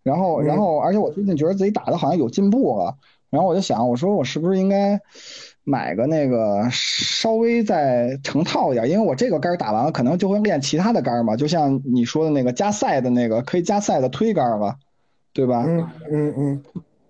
[0.02, 2.96] 然后然后而且我最近觉得自己打的好像有进步了，
[3.30, 5.00] 然后我就想，我说我是不是应该。
[5.64, 14.74] 买个那个稍微再成套一点，因为我这个杆打完了，可能就会练其他的杆嘛，就像你说的那个加赛的那个可以加赛的推杆了，
[15.32, 15.64] 对吧？
[15.64, 16.62] 嗯嗯嗯，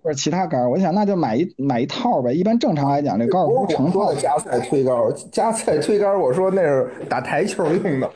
[0.03, 2.31] 或者其他杆，我想那就买一买一套呗。
[2.31, 4.95] 一般正常来讲，这高尔夫成套加赛推杆，
[5.31, 8.07] 加赛推杆，我说那是打台球用的。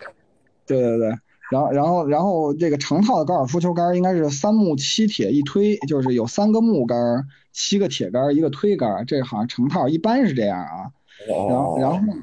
[0.67, 1.11] 对对对。
[1.49, 10.91] 然后，然后，然后这个成套的高尔夫球杆应该是三木七铁一推，就是有三个木杆，七个铁杆，一个推杆，这好像成套一般是这样啊。
[11.27, 12.13] 然后，然后，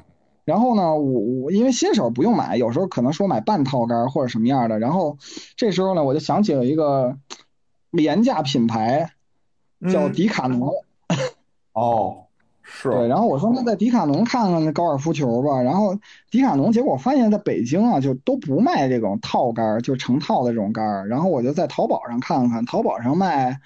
[0.45, 4.79] 然后呢，我我因为新手不用买，有时候可能说买半套杆或者什么样的。
[4.79, 5.17] 然后
[5.57, 7.17] 这时候呢，我就想起了一个
[7.89, 9.13] 廉价品牌，
[9.91, 10.71] 叫迪卡侬。
[11.73, 12.24] 哦。
[12.65, 12.89] 是。
[12.89, 15.95] 对，然后我说那在迪卡侬看看那高尔夫球吧，然后
[16.29, 23.59] 迪卡侬，结果发现在北京啊就都不卖这种套杆，就成套的这种杆，然后我就在淘宝上看看，淘宝上卖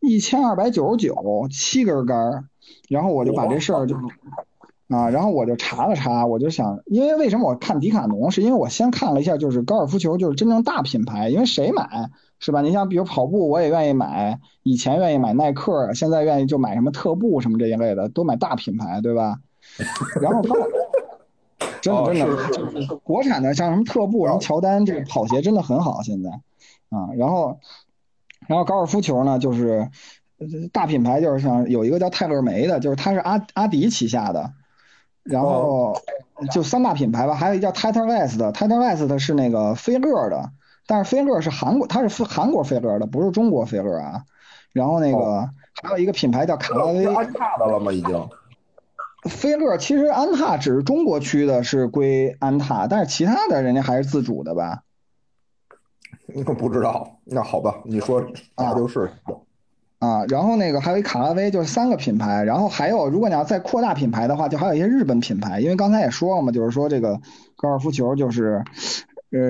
[0.00, 2.44] 一千二百九十九七根杆，
[2.88, 3.96] 然后我就把这事儿就。
[4.88, 12.60] 啊，然后我就查了查，我就想，因为为什么我看迪卡侬，是因为我先看了一下，就是高尔夫球，就是真正大品牌，因为谁买是吧？
[12.62, 19.38] 你像比如跑步，我也愿意买，以前愿意买耐克，现在愿意就买什么特步什么这一类的，都买大品牌，对吧？
[20.20, 22.12] 然后，真的
[22.52, 26.30] 真的，国产的像什么特步、什么乔丹，这个跑鞋真的很好，现在
[26.90, 27.58] 啊，然后，
[28.46, 29.88] 然后高尔夫球呢，就是
[30.72, 34.52] 大品牌，就是像有一个叫泰勒梅的，就是它是阿阿迪旗下的。
[35.24, 35.94] 然后
[36.50, 40.50] 就三大品牌吧，还有一叫 Titan West 的，Titan West 是那个飞乐的，
[40.88, 44.24] 但是飞乐是韩国，它是韩国飞乐的，不是中国飞乐啊。
[44.72, 45.48] 然后那个
[45.82, 47.92] 还有一个品牌叫卡拉威，安踏的了吗？
[47.92, 48.28] 已经。
[49.28, 54.82] 飞乐其实安踏只是中国区的是归安踏，但是其他的人家还是自主的吧？
[56.34, 58.24] 我不知道，那好吧，你说
[58.56, 59.10] 那就是。
[59.98, 67.20] 啊，然后那个还有一卡拉威，就是三个品牌，然后还有如果你要再扩大品牌的话，就还有一些日本品牌，因为刚才也说了嘛，就是说这个
[67.56, 68.62] 高尔夫球就是，
[69.32, 69.40] 呃，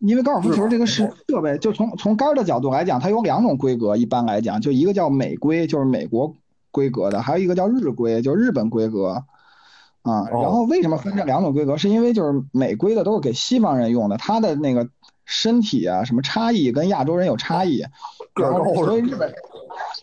[0.00, 6.34] 因为高尔夫球这个是设备，就从从杆的角度来讲，它有两种规格，一般来讲，就一个叫美规，就是美国
[6.70, 9.24] 规格的，还有一个叫日规，就是日本规格，
[10.02, 11.76] 啊，然后为什么分这两种规格？
[11.76, 14.88] 是因为就是美规的都是给西方人用的，他的那个
[15.24, 17.84] 身体啊什么差异跟亚洲人有差异，
[18.34, 19.32] 然后所以日本。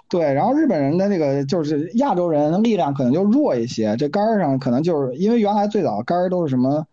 [0.07, 6.85] 对，然后日本人的那个就是亚洲人力量可能就弱一些，这杆儿上可能就是因为原来最早杆儿都是什么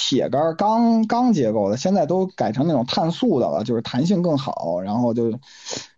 [0.00, 5.32] 铁杆钢钢结构的，现在都改成那种碳素的了，就是弹性更好，然后就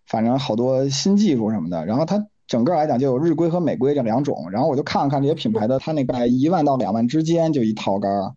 [0.07, 8.33] 反正好多新技术什么的，然后它整个来讲就有日规和美规这两种，然后我就看了看这些品牌的，它那个一万到两万之间就一套杆儿，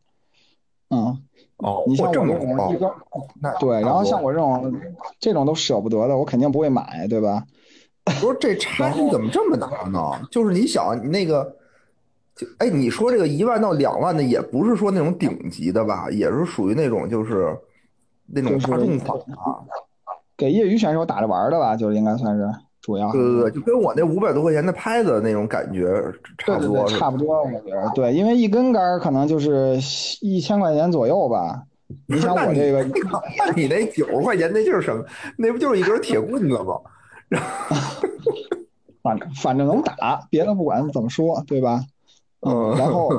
[0.90, 1.18] 嗯，
[1.56, 2.90] 哦，你像我这种一根，
[3.58, 4.70] 对，然后像我这种
[5.18, 7.42] 这种都舍不得的，我肯定不会买，对吧？
[8.20, 10.20] 不是这差距怎么这么大呢？
[10.30, 11.56] 就是你想，你那个，
[12.36, 17.56] 就哎，你说这个一万到两万的，也不是说那种顶级的吧，也是属于那种就是
[18.26, 19.62] 那种大众款啊，
[20.36, 22.48] 给业余选手打着玩的吧，就是应该算是。
[22.80, 25.86] 主要对对对，就跟我那五百多块钱的拍子那种感觉
[26.36, 26.86] 差对对对，不多。
[26.86, 29.78] 差不多，我觉得对，因为一根杆儿可能就是
[30.20, 31.62] 一千块钱左右吧。
[32.06, 32.84] 你想我这个，
[33.38, 35.02] 那你那九十块钱那就是什么？
[35.38, 36.78] 那不就是一根铁棍子吗？
[39.02, 41.80] 反正反正能打，别的不管怎么说，对吧？
[42.44, 43.10] 嗯然后，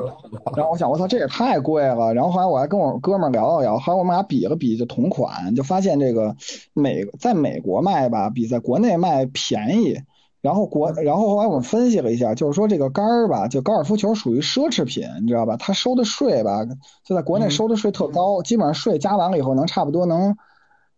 [0.54, 2.14] 然后我想，我操，这也太贵了。
[2.14, 6.36] 然后后来我还跟我哥们儿聊了聊，后来我们俩比了比，就同款，就发现这个
[6.72, 10.00] 美在美国卖吧，比在国内卖便宜。
[10.42, 15.56] 然后国，然后后来我们分析了一下，就是说这个杆儿吧，就高尔夫球属于奢侈品，你知道吧？
[15.56, 16.64] 它收的税吧，
[17.04, 20.36] 就在国内收的税特高，基本上税加完了以后，能差不多能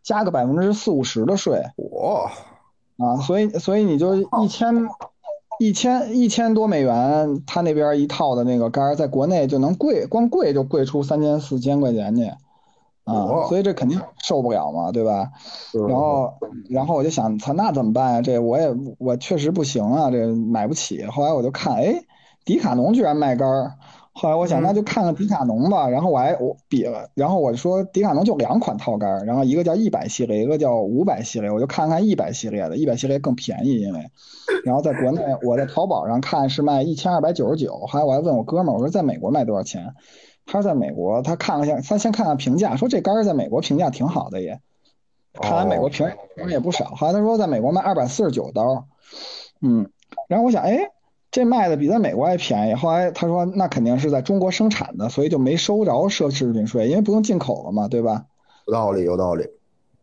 [0.02, 1.62] 加个百分之四五十的税。
[1.76, 2.28] 哦
[2.98, 4.74] 啊，所以所以你就一千
[5.58, 12.36] 一千一千多美元，他那边一套的那个杆儿，在国内就能贵，光贵就贵出三千四千块钱去，啊，
[13.04, 15.30] 哦所以这肯定受不了嘛，对吧？
[15.72, 16.32] 然然后
[16.70, 18.22] 然后我就想，操，那怎么办呀？
[18.22, 21.04] 这我也我确实不行啊，这买不起。
[21.06, 22.04] 后来我就看，哎，
[22.44, 23.72] 迪卡侬居然卖杆儿。
[24.20, 25.88] 后来我想，嗯那就看看迪卡侬吧。
[25.88, 31.48] 然后我还我比了，然后我就说迪卡侬就两款套杆儿，然后一个叫一百系列，一个叫五百系列。
[31.48, 34.10] 我就看看一百系列的，一百系列更便宜，因为，
[34.66, 37.78] 然后在国内我在淘宝上看是卖一千二百九十九。
[37.86, 39.94] 后来我还问我哥们儿，我说在美国卖多少钱？
[40.46, 44.60] 他说在美国，他看了下，他先看看评价，说这杆儿在美国评价挺好的也。
[45.40, 48.88] 看来美国评评也不少，后来他说在美国卖二百四十九刀，
[49.60, 49.88] 嗯，
[50.26, 50.90] 然后我想，哎，
[51.30, 52.74] 这卖的比在美国还便宜。
[52.74, 58.24] 后来他说，那肯定是在中国生产的，所以就没收着奢侈品税，因为不用进口了嘛，对吧？
[58.66, 59.46] 有道理，有道理。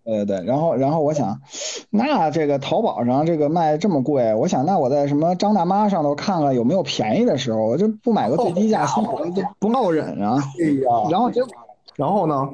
[0.04, 1.42] 对对对，然后然后我想，
[1.90, 10.40] 那这个淘宝上这个卖这么贵，我想那我在什么张大妈上头看看有没有便宜的时候，我就不买个最低价，心里就不落忍啊。
[10.62, 11.52] 哎呀，然后结果。
[11.96, 12.50] 然后呢？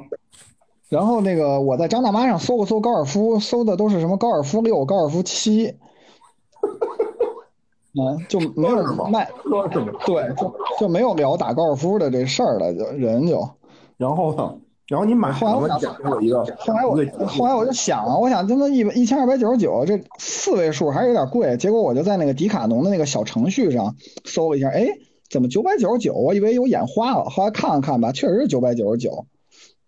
[0.88, 5.74] 然后那个我在张大妈上搜了搜高尔夫，搜的都是什么高尔夫六、高尔夫七，
[7.94, 9.92] 嗯，就没有卖，说什么？
[10.06, 13.46] 对，就就没有聊打高尔夫的这事儿了，就人就。
[13.98, 14.54] 然后呢？
[14.88, 16.44] 然后你买后来我给我一个。
[16.58, 21.56] 后来我后来我就想啊，我想他妈一一千二百九十九，这四位数还是有点贵。
[21.56, 24.88] 结果我就在那个迪卡侬的那个小程序上搜了一下，哎，
[25.30, 26.14] 怎么九百九十九？
[26.14, 29.26] 我以为有眼花了，后来看了看吧，确实是九百九十九。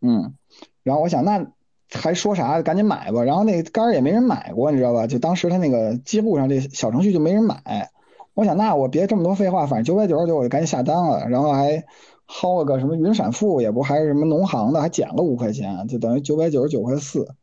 [0.01, 0.35] 嗯，
[0.83, 1.47] 然后我想那
[1.91, 2.63] 还说啥？
[2.63, 3.25] 赶紧买吧。
[3.25, 5.07] 然后那个杆儿也没人买过，你知道吧？
[5.07, 7.91] 就当时他那个记录上这小程序就没人买。
[8.35, 11.85] 我想那我别这么多废话，反正九百九十九我就赶紧下单了，然后还
[12.29, 17.35] 薅了个什么云闪付，也不还是什么农行的，还减了五块钱，就等于九百九十九块四。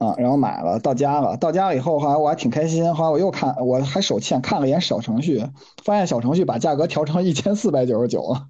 [0.00, 1.36] 啊，然后买了，到家了。
[1.36, 2.92] 到家了以后，后来我还挺开心。
[2.92, 5.46] 后来我又看，我还手欠看了一眼小程序，
[5.84, 8.46] 发现小程序把价格调成一千四百九十九了。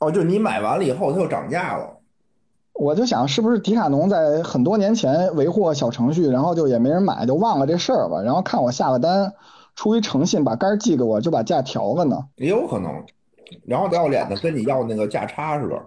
[0.00, 1.98] 哦，就你买完了以后，它又涨价了。
[2.72, 8.22] 我就想，是不是迪卡侬在很多年前维护小程序，然后就也没人买，就忘了这事儿吧。
[8.22, 9.34] 然后看我下了单，
[9.78, 12.24] 出于诚信把杆儿寄给我，就把价调了呢。
[12.34, 12.92] 也有可能。
[13.64, 15.80] 然后不要脸的跟你要那个价差是吧？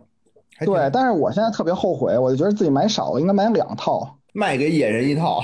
[0.66, 4.18] 对，但是我现在特别后悔，我就觉得自己买少了，应该买两套。
[4.32, 5.44] 卖给野人一套。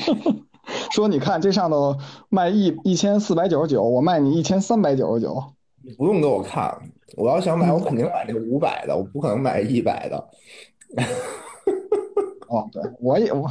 [0.92, 1.96] 说你看这上头
[2.28, 5.42] 卖一一千四百九十九，我卖你一千三百九十九。
[5.82, 6.76] 你不用给我看，
[7.16, 10.28] 我要想买，我肯定买那个五百的，我不可能买一百的。
[12.48, 13.50] 哦，对，我也我，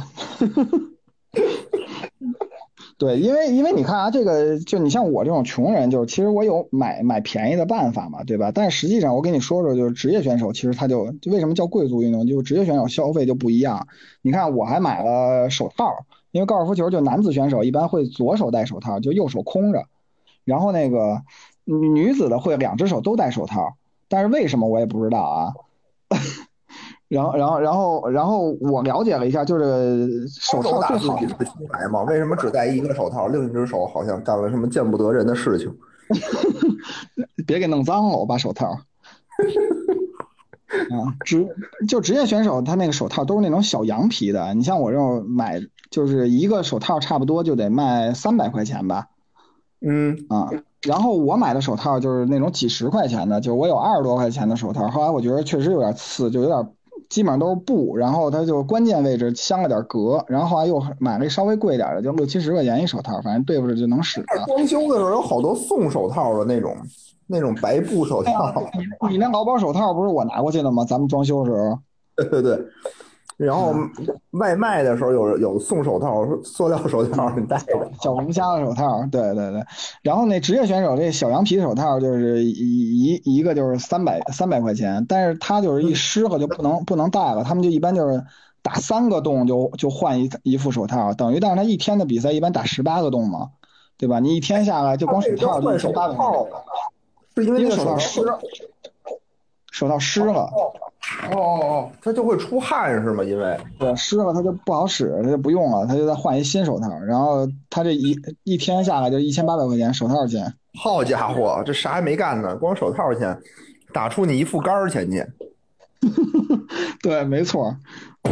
[2.98, 8.50] 对，因为因为你看啊，这个就你像我这种穷人，就是其实我有买买便宜的办法嘛，对吧？
[8.54, 13.86] 但实际上我跟你说说，就是职业选手其实他就就为什么叫贵族运动，就职业选手消费就不一样。
[14.22, 15.92] 你看我还买了手套，
[16.30, 19.84] 因为高尔夫球就男子选手一般会左手戴手套，就右手空着，
[20.44, 21.20] 然后那个
[21.64, 23.76] 女子的会两只手都戴手套，
[24.08, 25.52] 但是为什么我也不知道啊。
[27.08, 32.02] 然后，然后，然后，然后我了解了一下，就是手套打最好自己的清白嘛？
[32.02, 35.72] 为什么只戴一个手套，另一只手好像干了什么见不得人的事情？
[37.46, 38.78] 别给弄脏了，我把手套。
[40.90, 41.46] 啊，职
[41.88, 44.52] 就职业选手，他那个手套都是那种小羊皮的。
[44.54, 49.06] 你像我这种买，就是一个手套差不多就得卖三百块钱吧。
[49.80, 50.50] 嗯，啊，
[50.82, 54.88] 然后我买的手套就是那种几十块钱的，就我有二十多块钱的手套。
[54.88, 56.68] 后来我觉得确实有点刺，就有点
[57.08, 60.24] 基本上都是布，然后它就关键位置镶了点格。
[60.28, 64.24] 然后后来又买了一稍微贵点的，就六七十块钱一手套，反正对付着就能使。
[64.46, 66.76] 装修的时候有好多送手套的那种，
[67.26, 68.52] 那种白布手套。
[69.08, 70.84] 你你那劳保手套不是我拿过去的吗？
[70.84, 71.78] 咱们装修时候。
[72.16, 72.66] 对对对。
[73.36, 73.74] 然后
[74.30, 77.90] 外卖的时候有有送手套，塑料手套你戴着。
[78.00, 79.62] 小龙虾的手套，对对对。
[80.00, 88.24] 然后那职业选手这小羊皮手套就是一一一个就是三百三百块钱，但是他就是一湿了就不能不能戴了，他们就一般就是
[88.62, 93.50] 打三个洞就就换一一副手套，等于但是他一天的比赛一般打十八个洞嘛，
[93.98, 94.18] 对吧？
[94.18, 96.50] 你一天下来就光手套就一千八百块钱，
[97.34, 98.22] 是因为那个手套湿，
[99.70, 100.44] 手套湿了。
[100.44, 100.72] 哦
[101.30, 103.22] 哦哦，它就会出汗是吗？
[103.22, 106.88] 因为对湿了，它就不好使，它就不用了，他就再换一新手套。
[107.00, 110.52] 然后他这一一天下来就一千八百块钱手套钱。
[110.78, 113.38] 好家伙，这啥也没干呢，光手套钱，
[113.92, 115.24] 打出你一副杆儿钱去。
[117.02, 117.76] 对，没错，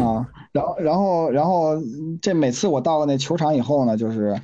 [0.03, 1.77] 啊，然后，然后，然后，
[2.21, 4.41] 这每次我到了那球场以后呢，就是，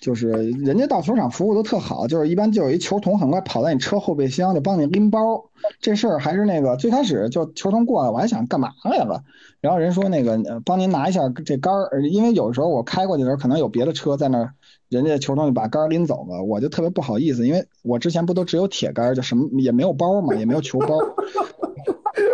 [0.00, 5.44] 就是人家到球场服务都特好，就是一般就有一球童很快跑到你车后备箱就帮你拎包，
[5.80, 9.22] 这事儿还是那个最开始就球童过来，我还想干嘛来了，
[9.60, 14.52] 然后人说那个帮您拿一下这杆儿，因为有时候我开过去的时候可能有别的车在那儿，
[14.88, 20.88] 人家球童就把杆儿拎走了，我就特别不好意思，因为我之前不都只有铁杆儿，就什么也没有包嘛，也没有球包。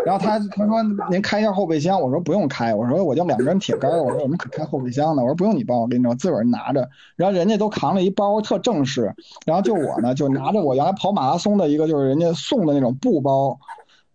[0.05, 6.89] 然后他他说您开一下后备箱，我说不用开，我说我就两根铁杆，我说我们可开后备箱呢，我说不用你帮我拎着，我自个儿拿着。
[7.17, 9.15] 然后人家都扛了一包，特正式。
[9.45, 13.59] 然后就我呢，就拿着我原来跑马拉松的一个，就是人家送的那种布包，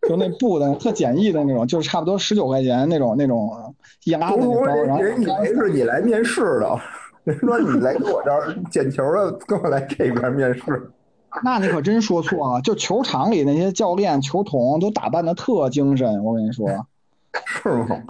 [0.08, 3.52] 就那布的特简易的那种，就是差不多十九块钱那种那种
[4.04, 4.76] 易拉的那包。
[4.84, 6.80] 然后人以为是你来面试的，
[7.26, 10.92] 人说你来我这儿捡球的，跟我来这边面试。
[11.44, 16.68] 那你可真说错了，就球场里那些教练、球童都打扮的特精神，我跟你说，
[17.46, 18.04] 是吗？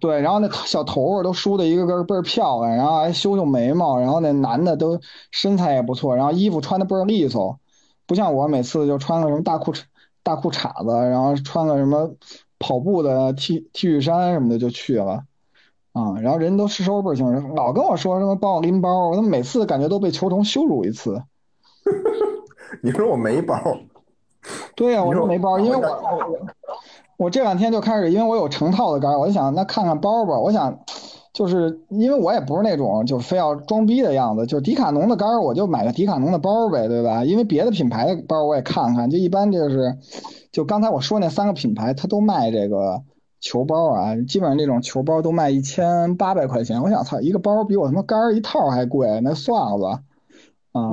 [0.00, 5.00] 对，然后那小头发都梳的一个个倍儿漂亮，然后还修修眉毛，然后那男的都
[5.32, 7.58] 身材也不错，然后衣服穿的倍儿利索，
[8.06, 9.82] 不像我每次就穿个什么大裤衩、
[10.22, 12.10] 大裤衩子，然后穿个什么
[12.60, 15.24] 跑步的 T T 恤衫什么的就去了，
[15.92, 21.22] 啊，然后人都是收倍儿精神，老跟我说什么帮我拎包，我他妈每次感觉都被球童羞辱一次。
[22.82, 23.56] 你说我没包？
[24.74, 26.46] 对呀，我说没包，因为我我
[27.16, 30.38] 我这两天就开始，因为我有成套的杆，我就想那看看包吧。
[30.38, 30.78] 我想，
[31.32, 37.24] 就是因为我也不是那种就非要装逼的样子，就迪卡侬的杆，我就买个迪卡侬的包呗，对吧？
[37.24, 39.96] 因为别的品牌的包我也看看，就一般就是，
[40.52, 43.02] 就刚才我说那三个品牌，它都卖这个
[43.40, 46.80] 球包啊，基本上这种球包都卖一千八百块钱。
[46.82, 50.02] 我想操，一个包比我他妈杆一套还贵，那算了吧，
[50.72, 50.92] 啊。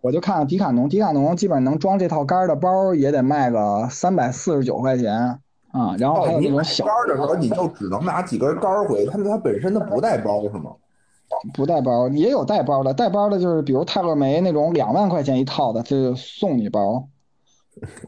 [0.00, 5.38] 我就看看迪卡侬，迪卡侬基本上能装这套杆的包也得卖个三百四十九块钱
[5.72, 5.94] 啊。
[5.98, 10.72] 然后还有那种小杆的时候，你就只能拿几根杆回去，它它本身它不带包是吗？
[11.54, 17.08] 不带包，也有带包的，带包的就是比如泰勒梅那种两万块钱一套的，就送你包。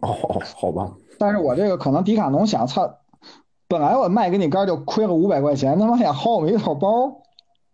[0.01, 0.93] 哦，好吧。
[1.18, 2.99] 但是我这个可能迪卡侬想，操，
[3.68, 7.22] 本来我卖给你杆就亏了五百块钱，他妈想薅我们一套包，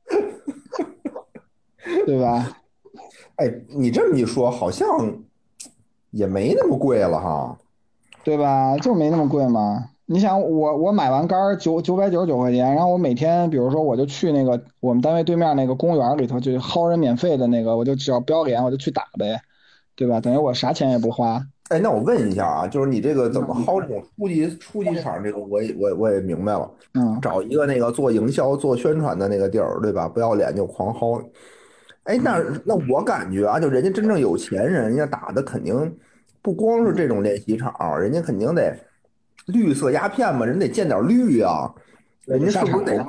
[2.05, 2.59] 对吧？
[3.39, 4.87] 哎，你这么一说，好像
[6.11, 7.57] 也没那么贵了哈，
[8.25, 8.77] 对吧？
[8.79, 9.91] 就没那么贵嘛。
[10.07, 19.41] 你想，我我买完杆儿九九百九十九块钱，然后我每天，比如说我就去那个我们单位对面那个公园里头，就薅人免费的那个，我就只要不要脸，我就去打呗，
[19.95, 20.21] 对吧？
[20.21, 21.41] 等于我啥钱也不花。
[21.69, 25.23] 哎，那我问一下啊，就是你这个怎么薅这种初级初级场？
[25.23, 30.09] 这个我也我我也明白了，嗯，找一个那个做营销做宣传的那个地儿，对吧？
[30.09, 31.23] 不要脸就狂薅。
[32.09, 35.95] 哎，那那我感觉啊，就人家真正有钱人，人家打的肯定
[36.41, 38.75] 不光是这种练习场，人家肯定得
[39.45, 41.71] 绿色鸦片嘛，人得见点绿啊，
[42.25, 43.07] 人家是不是得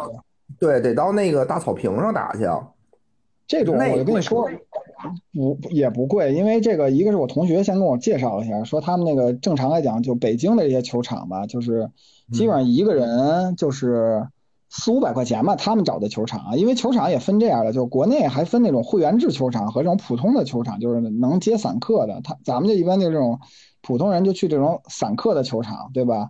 [0.60, 2.60] 对得到那个大草坪上打去啊？
[3.48, 4.50] 这种我就跟你说，
[5.32, 11.90] 不也不贵，因为这个一个是我同学先跟我介绍一下，说他们那个正常来讲，就北京的这些球场吧，就是
[12.34, 14.28] 基本上一个人就是。
[14.70, 22.22] 四五百块钱吧，他们找的球场啊，因为球场也分这样的，就是国内还分那种会员制球场和这种普通的球场，就是能接散客的。
[22.24, 23.40] 他咱们就一般就这种
[23.82, 26.30] 普通人就去这种散客的球场，对吧？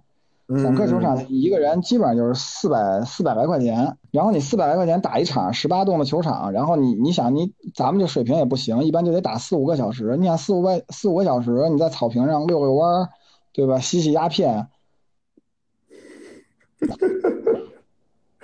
[0.64, 10.18] 散客球场一个人基本上就是四百四百来块钱，然后你四百来块钱打一场十八洞的球场，然后你你想你咱们这水平也不行，一般就得打四五个小时。
[10.18, 13.10] 你想四五百四五个小时，你在草坪上遛遛弯儿，
[13.54, 13.78] 对吧？
[13.78, 14.68] 吸吸鸦片。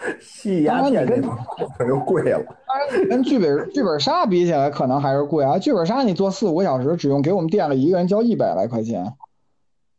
[0.22, 1.22] 吸鸦片这
[1.78, 2.44] 可就贵了。
[2.68, 5.58] 当然，跟剧本剧本杀比起来，可能还是贵啊。
[5.58, 9.14] 剧本杀你做四五个小时，只用给我们店里一个人交一百来块钱。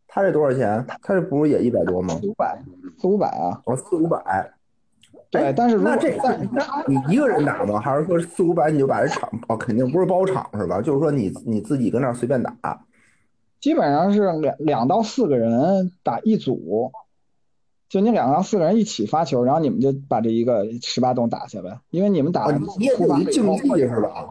[0.09, 0.85] 他这多少钱？
[1.03, 2.15] 他这不是也一百多吗？
[2.21, 2.59] 四五百，
[2.99, 3.61] 四五百啊。
[3.67, 4.51] 哦，四五百。
[5.29, 6.09] 对，但是那这
[6.87, 7.81] 你一个人打吗？
[7.81, 9.57] 还是说四五百你就把这场哦？
[9.57, 10.81] 肯定不是包场是吧？
[10.81, 12.57] 就是说你你自己跟那随便打。
[13.61, 16.93] 基本上是两两到四个人打一组。
[17.89, 24.27] 就你两个四个人一起发球，然后你们就把这一个十八洞打下来，因为你们打你也有一竞技是吧？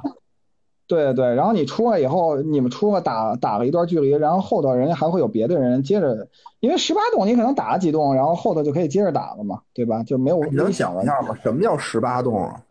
[0.87, 6.27] 对对，然后你出来以后，你们出了打打了一段距离，然后后头人家还会有别的人接着，
[6.59, 10.03] 因为十八洞你可能打了几洞，然后后头就可以接着打了嘛，对吧？
[10.03, 11.35] 就没有你能想一下吗？
[11.41, 12.61] 什么叫十八洞啊？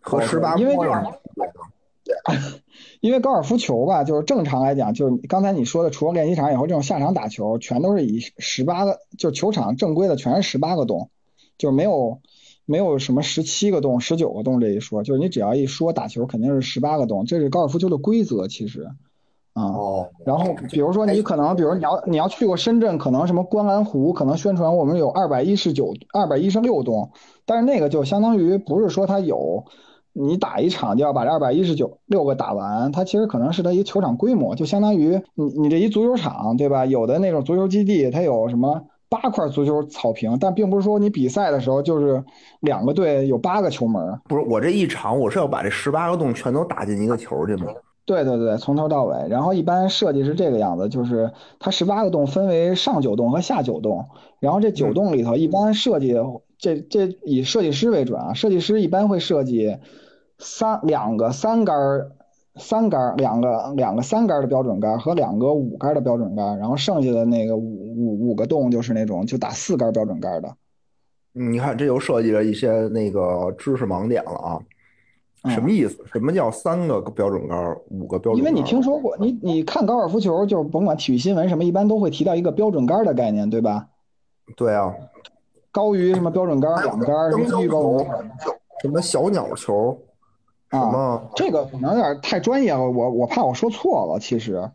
[0.00, 1.04] 和十八因为这摸有样
[3.00, 11.08] 因为高尔夫球吧，就是正常来讲，就是刚才你说的，除了练习场以后，这种下场打球全都是以十八个，就是球场正规的全是十八个洞，
[11.56, 12.18] 就是没有
[12.66, 18.92] 没有什么十七个洞、十九个洞这一说，就是你只要一说打球肯定是十八个洞，这是高尔夫球的规则，其实啊。
[19.54, 27.10] 哦，然后比如说你可能，比如你要你要去过深圳，可能什么观澜湖，可能宣传我们有二百一十九、二百一十六洞，
[27.44, 29.64] 但是那个就相当于不是说它有，
[30.12, 36.84] 你打一场就要把这二百一十九六个打完，它其实可能是它一球场规模，就相当于你你这一足球场对吧？
[36.86, 42.24] 有的那种足球基地，它有什么八块足球草坪，但并不是说你比赛的时候就是
[42.60, 47.66] 两个队有八个球门，不是，我这一场我是要把这十八个洞全都打进一个球去吗？
[48.06, 49.28] 对对对，从头到尾。
[49.28, 51.30] 然后一般设计是这个样子，就是
[51.60, 54.06] 它十八个洞分为上九洞和下九洞。
[54.40, 56.16] 然后这九洞里头一般设计
[56.60, 59.78] 这这以设计师为准啊，设计师一般会设计
[60.38, 62.12] 三两个三杆儿
[62.56, 70.48] 三杆儿两个两个三杆儿的标准杆儿和两个五杆儿的标准杆儿，然后剩下的那个五五五个洞就是那种就打四杆儿标准杆儿的。
[71.34, 74.58] 嗯你看，这又涉及了一些那个知识盲点了啊。
[75.42, 76.04] 嗯什么意思？
[76.12, 78.36] 什么叫三个标准杆儿，五个标准？
[78.38, 83.86] 因为你听说过，你你看高尔夫球，就是甭管体育新闻什么，一般都会提到一个标准杆儿的概念，对吧？
[84.54, 84.94] 对啊，
[85.72, 88.28] 高于什么标准杆两杆儿，低于标准杆
[88.82, 89.98] 什么小鸟球，
[90.70, 91.22] 啊。
[91.34, 94.18] 这个可能有点太专业了，我我怕我说错了。
[94.18, 94.70] 其实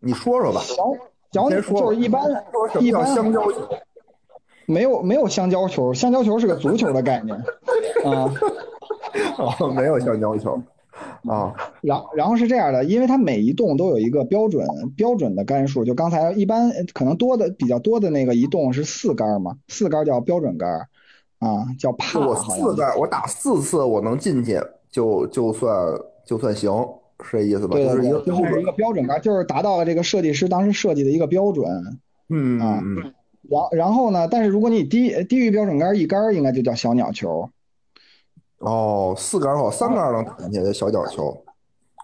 [0.00, 0.60] 你说说吧。
[0.60, 0.92] 小
[1.32, 2.22] 小就是一般
[2.80, 3.58] 一般香蕉球？
[4.66, 7.36] 没有没有香蕉球，香蕉球是个足球的概念
[8.04, 8.30] 啊。
[9.38, 10.60] 哦，没有香蕉球
[11.28, 11.54] 啊。
[11.80, 14.66] 然然后是这样的，因为它每一栋都有一个标准
[14.96, 20.88] 标准的杆数，就刚才一般可能多的比较多的那个一栋是四杆嘛，四杆叫标准杆
[21.38, 25.72] 啊，叫帕我四杆，我打四次我能进去，就就算
[26.24, 26.70] 就算行，
[27.22, 27.74] 是这意思吧？
[27.74, 31.68] 对对对，就是一个标准杆，就是达到了这个设计师当时设计的一个标准。
[32.28, 33.14] 嗯啊嗯嗯。
[33.50, 37.50] 然然后呢，但是如果你低低于标准杆一杆，应该就叫小鸟球。
[38.62, 41.36] 哦，四杆儿或三杆儿能打进去的小角球。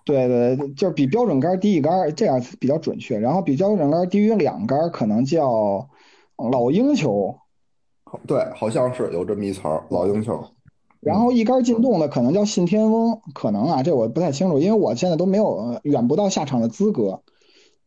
[0.04, 3.18] 对对，对就是比标准杆低一杆，这样比较准确。
[3.18, 5.86] 然后比标准杆低于两杆，可能叫
[6.50, 7.34] 老鹰球。
[8.26, 10.42] 对，好像是有这么一词儿，老鹰球。
[11.00, 17.20] 然后一杆进洞的可能叫信天翁，可能啊，这我不太清楚，因为我现在都没有呃远不到下场的资格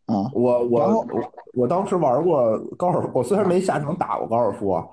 [0.05, 0.31] 啊。
[0.33, 1.07] 我我我
[1.55, 4.85] 我当时玩过高尔夫，我虽然没下场打过高尔夫啊，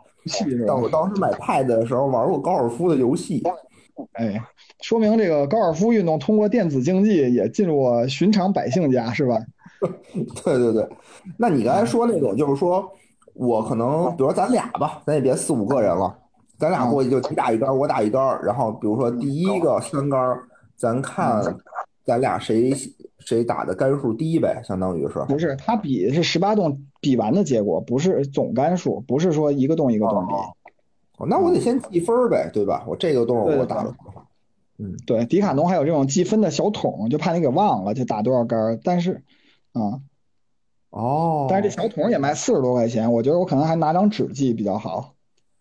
[0.67, 3.43] 但我当时买 Pad 的时候玩过高尔夫的游戏。
[4.13, 4.43] 哎，
[4.83, 9.39] 说明这个高尔夫运动通过电子竞技也进入了寻常百姓家，是吧？
[10.45, 10.89] 对对对，
[11.37, 12.91] 那你刚才说那种，就是说
[13.35, 16.17] 我可能，比如说咱俩吧，咱也别四五个人了，
[16.59, 20.21] 咱俩过去就你打一杆，我打一杆，然后比如说第一个三杆，
[20.77, 21.43] 咱看
[22.05, 22.73] 咱俩谁
[23.21, 25.21] 谁打的杆数低呗，相当于是。
[25.29, 30.35] 不是，他比是十八洞比完的结果，不是总杆数，不是说一个洞一个洞比。
[30.35, 30.39] 哦，
[31.27, 32.85] 那我得先记分儿呗，对吧？
[32.87, 34.25] 我这个洞对对我打的多少？
[35.07, 38.79] 对，迪卡侬还有这种记分的小桶，就怕你给忘了，就打多少杆儿。
[38.85, 39.23] 但是，
[39.73, 40.01] 啊，
[40.91, 45.15] 哦，但是这小桶也卖四十多块钱，我觉得我可能还拿张纸记比较好。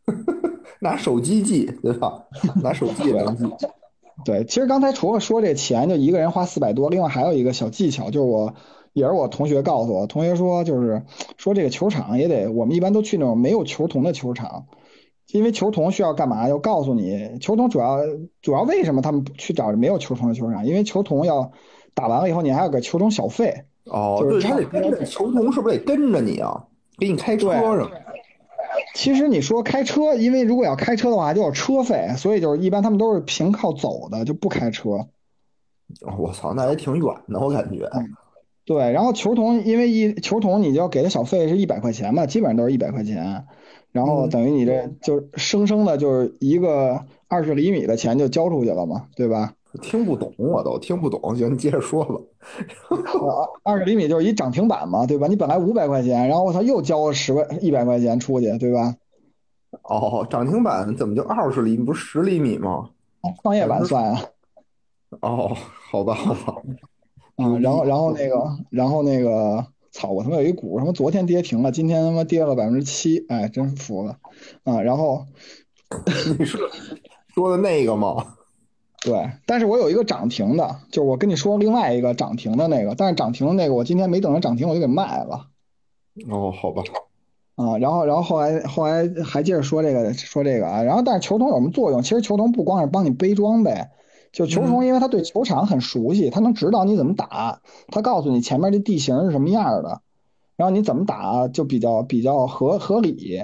[0.80, 2.26] 拿手机记，对吧？
[2.62, 3.44] 拿手机来记。
[4.24, 8.54] 对，其实刚才除了说这钱，就一个人花四百多，另外还有一个小技巧，就是我
[8.94, 11.04] 也是我同学告诉我，同学说就是
[11.38, 14.66] 说这个球场也得，我们一般都去那种没有球童的球场，
[15.32, 16.48] 因为球童需要干嘛？
[16.48, 18.00] 要告诉你，球童主要
[18.42, 20.66] 主要为什么他们去找没有球童的球场？
[20.66, 21.52] 因为球童要
[21.94, 23.66] 打完了以后，你还要给球童小费。
[23.86, 26.66] 哦，对，就是他得跟着球童，是不是得跟着你啊？
[26.98, 27.52] 给你开车。
[28.94, 34.90] 其实你说开车，因为如果要开车的话，就有车费，所以就是一般他们都是凭靠走的，就不开车。
[34.92, 37.90] 哦我操，那也挺远的，我感觉。
[38.66, 43.46] 对，然后球童因为一球童你就要给的小费是一百块钱嘛，基本上都是一百块钱，
[43.98, 49.52] 然后嗯等于你这就生生的就是一个二十厘米的钱就交出去了嘛，对吧？
[49.82, 51.36] 听不懂，我都听不懂。
[51.36, 52.16] 行，你接着说吧。
[52.90, 55.26] 呃二十厘米就是一涨停板嘛，对吧？
[55.28, 58.96] 你本来五百块钱，然后我操又交了十块一百块钱出去，对吧？
[59.82, 62.90] 哦，涨停板怎么就二十厘米，不是十厘米吗？
[63.42, 64.22] 创业板算啊。
[65.22, 65.52] 哦，
[65.92, 66.62] 好吧，好吧。
[67.36, 70.10] 啊，然后然后那个，然后那个，操！
[70.10, 74.18] 我他妈有一股，他妈昨天跌停了，今天他妈跌了百分之七，哎，真服了，
[74.64, 75.26] 啊，然后
[76.38, 76.60] 你说
[77.34, 78.36] 说的那个吗？
[79.06, 85.48] 对，但是我有一个涨停的，就是我跟你说另外一个涨停的那个，但是涨停的那个我今天没等它涨停我就给卖了。
[86.30, 86.82] 哦，好吧，
[87.56, 92.02] 啊，然后然后后来后来还接着说这个说这个啊，然后但是球童有什么作用？
[92.02, 93.72] 其实球童不光是帮你背装备，
[94.38, 100.02] 就球童因为他对球场很熟悉，他能指导你怎么打，他告诉你前面的地形是什么样的，
[100.56, 103.42] 然后你怎么打就比较比较合合理，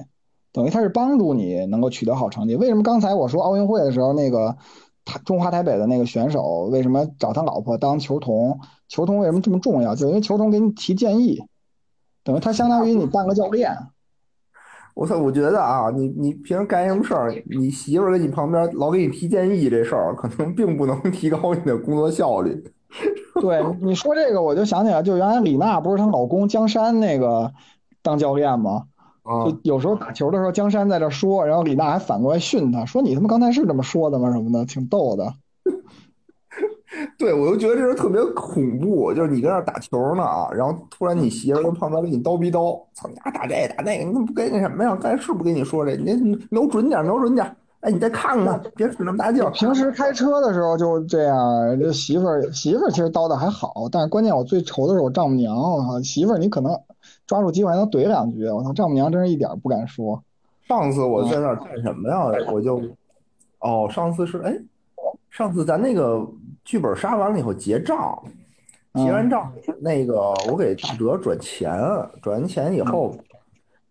[0.52, 2.56] 等于他是帮助你能够取得好成绩。
[2.56, 4.56] 为什么刚才我说奥运会的时候那个
[5.04, 8.60] 台中华台北的那个选手为什么找他老婆当球童？
[8.88, 9.96] 球童为什么这么重要？
[9.96, 11.41] 就因为球童给你提建议，
[12.24, 13.76] 等于他相当于你半个教练。
[14.94, 22.64] 我操，我觉得啊，你你平时干什么事儿，你媳妇儿在你旁边老给你提建议，这事儿可能并不能 提高你的工作效率。
[23.41, 27.52] 对你说这个，我就想起来，就原来李娜不是她老公江山那个
[28.04, 28.84] 当教练吗？
[29.24, 34.32] 啊，就有时候打球的时候，江山在这说，然后李娜还反过来训他，说你他妈刚才是这么说的吗？
[34.32, 35.34] 什么的，挺逗的。
[37.18, 44.91] 对，我就觉得这人特别恐怖，就是你跟那儿打球呢啊，然后突然你媳妇儿跟旁边给你叨逼叨，操你丫打这打那个，你怎么不跟那什么呀？
[45.02, 49.50] 刚才是不跟你说这，你瞄准点，瞄准点，哎，你再看看，别使那么大劲儿。
[49.52, 56.80] 平时开车的时候就这样，这媳妇儿媳妇儿其实叨的还好，但是关键我最愁的是我丈母娘，我操，媳妇儿你可能
[57.26, 60.22] 抓住机会还能怼两句，我操，丈母娘真是一点不敢说。
[60.68, 62.24] 上次我在那儿干什么呀？
[62.52, 62.80] 我就，
[63.60, 64.56] 哦，上次是哎，
[65.30, 66.26] 上次咱那个
[66.64, 68.22] 剧本杀完了以后结账，
[68.93, 71.72] 结完账那个我给大哲转钱，
[72.22, 73.16] 转完钱以后，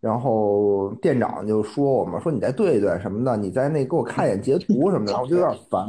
[0.00, 5.86] 然后店长就说我们说你再对一对什么的，你再那给我看一眼截图什么的，我就有点烦。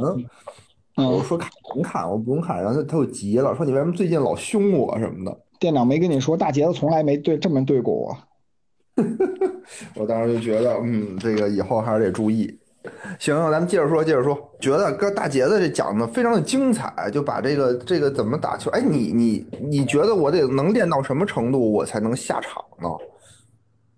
[0.96, 5.36] 我说看不看，我不用看，然后他他就急了，说你为什么最近老凶我什么的。
[5.58, 8.16] 店长没跟你说，大杰子从来没对这么对过我。
[9.96, 12.56] 我当时就觉得，嗯，这个以后还是得注意。
[13.18, 22.88] 行，咱们接着说，接着说，觉得哥大杰子这讲的非常的精彩，就把这个这个怎么打球，哎，你你你觉得我得能练到什么程度，我才能下场呢？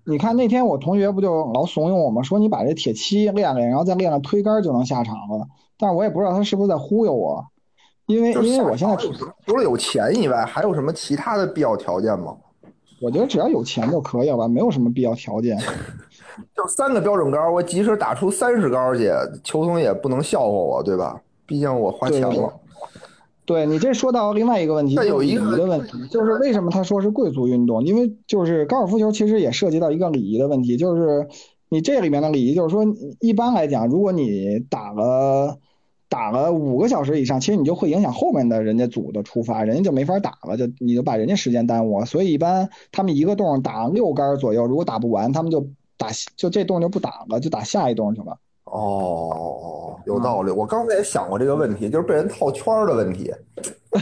[0.09, 2.23] 你看那天我同学不就老怂恿我吗？
[2.23, 5.49] 说你把这铁七练练，然后再练练推杆就能下场了。
[5.77, 7.45] 但是我也不知道他是不是在忽悠我，
[8.07, 12.37] 因为因为我现在除了有钱以外，还有什么其他的必要条件吗？
[13.03, 15.59] 我觉得只要有钱就可以了吧，没有什么必要条件。
[16.55, 19.11] 就三个标准杆，我即使打出三十杆去，
[19.43, 21.21] 球童也不能笑话我，对吧？
[21.47, 22.53] 毕竟我花钱了。
[23.45, 27.85] 对你这说到另外一个问题，有一个问题，就是为什么他说是贵族运动？
[27.85, 31.29] 因为就是高尔夫球其实也涉及到一个礼仪的问题，就是
[31.69, 32.85] 你这里面的礼仪，就是说
[33.21, 35.59] 一般来讲，如果你打了
[36.09, 42.07] 打了五个小时以上，其实你就会影响后面的人家组的出发，人家就没法打了，就你就把人家时间耽误了。
[42.07, 48.37] 所以一般他们一个洞打六杆左右，如果打不完，他们就打就这洞就不打了，就打下一洞去了。
[48.65, 50.51] 哦，有道理。
[50.51, 53.33] 我刚才也想过这个问题，就是被人套圈的问题。
[53.93, 54.01] 哎，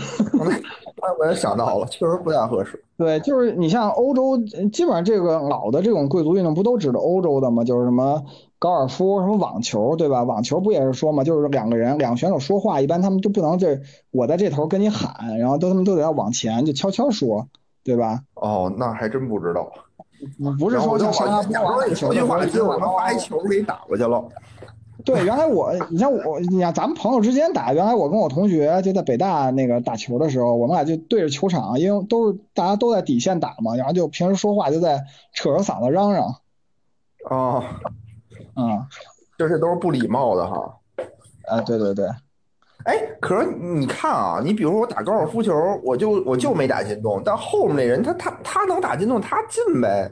[1.21, 2.83] 我也想到了，确实不太合适。
[2.97, 4.39] 对，就是你像欧洲，
[4.73, 7.63] 基本上这个老的这种贵族运动不都指的欧洲的吗？
[7.63, 8.25] 就是什么
[8.59, 10.23] 高尔夫、什么网球，对吧？
[10.23, 13.79] 网球不也是说嘛，就是两个人，两个选手说话，一般他们就不能这
[14.13, 17.47] 我在这头跟你喊，然后都他们都得要往前，就悄悄说，
[17.85, 18.23] 对吧？
[18.35, 19.71] 哦，那还真不知道。
[20.59, 24.23] 不是说像沙拉波你说句话，结果他发一球给你打过去了。
[25.05, 35.05] 对，原来我，你像我，你像咱们朋友之间打，原来我跟我同学就在北大那个打球的时候，我们俩就对着球场，因为都是大家都在底线打嘛，然后就平时说话就在
[35.35, 36.37] 扯着嗓子嚷嚷。
[37.29, 37.63] 哦，
[38.57, 38.87] 嗯，
[39.37, 40.77] 这些都是不礼貌的哈。
[41.49, 42.09] 啊，对对对。
[42.85, 50.11] 哎，可是你看啊，你比如说我打高尔夫球，我就我就没打进洞，但后面那人他他他能打进洞，他进呗，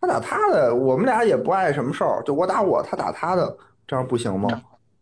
[0.00, 3.56] 他打他的，我们俩也不碍什么事儿，就我打我，他打他的。
[3.86, 4.48] 这样不行吗？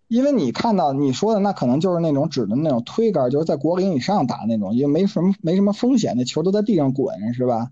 [0.08, 7.68] 因为你看到你说的那可能就是那种指的那种推杆，就是在国龄以上打那种，因为没什么没什么风险，那球都在地上滚，是吧？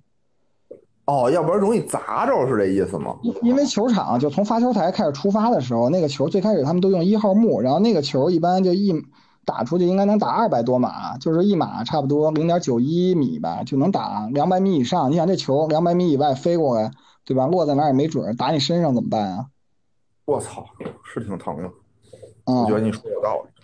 [1.07, 3.17] 哦，要不然容易砸着，是这意思吗？
[3.41, 8.93] 因为球场就从发球台开始出发的时候，那个球最开始他们都用一号木，然后那个球一般就一
[9.47, 15.11] 打出去应该能打二百多码，就是一码差不多零点九一米吧，就能打两百米以上。
[15.11, 16.91] 你想这球两百米以外飞过来，
[17.25, 17.47] 对吧？
[17.47, 19.47] 落在哪也没准，打你身上怎么办啊？
[20.27, 20.67] 我操，
[21.05, 21.71] 是挺疼的。
[22.45, 23.56] 我觉得你说有道理。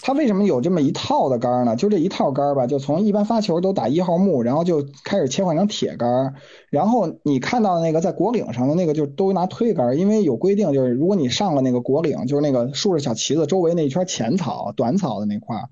[0.00, 1.76] 他为什么有这么一套的杆呢？
[1.76, 6.34] 就这一套杆吧，就从一般发球都打一号木，然后就开始切换成铁杆。
[6.70, 15.68] 然后你看到那个在果岭上的那个，就都拿推杆，因为有规定，就是如果你上了那个果岭，就是那个竖着小旗子周围那一圈浅草、短草的那块儿，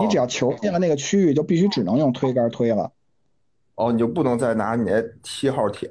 [0.00, 2.92] 你只要球进了那个区域，就必须只能用推杆推了。
[3.74, 5.88] 哦，你就不能再拿你那七号铁。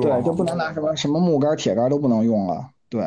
[0.00, 2.68] 对，就不能拿什么什么木杆、铁杆都不能用了。
[2.88, 3.02] 对，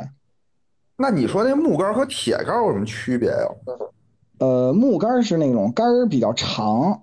[0.97, 3.47] 那你说那木杆和铁杆有什么区别呀？
[4.39, 7.01] 呃，木杆是那种杆比较长，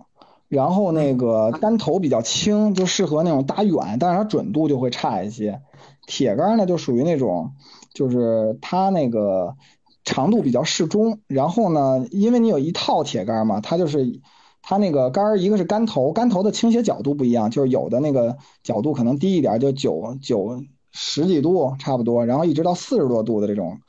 [0.48, 5.60] 然后那个杆头比较轻，就适合那种打远，但是它准度就会差一些。
[6.06, 7.52] 铁杆呢就属于那种，
[7.94, 9.56] 就是它那个
[10.04, 14.20] 长度比较适中，然后呢，因为你有一套铁杆嘛，它就是
[14.62, 20.62] 它那个杆儿一个是杆头，杆头的倾斜角度不一样，就是有的那个角度可能低一点，就九九
[20.92, 23.80] 十几度差不多，然后一直到四十多度的这种。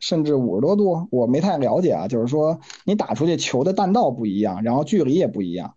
[0.00, 2.08] 甚至五十多度，我没太了解啊。
[2.08, 5.74] 就是说，你打出去球的弹道不一样，然后距离也不一样。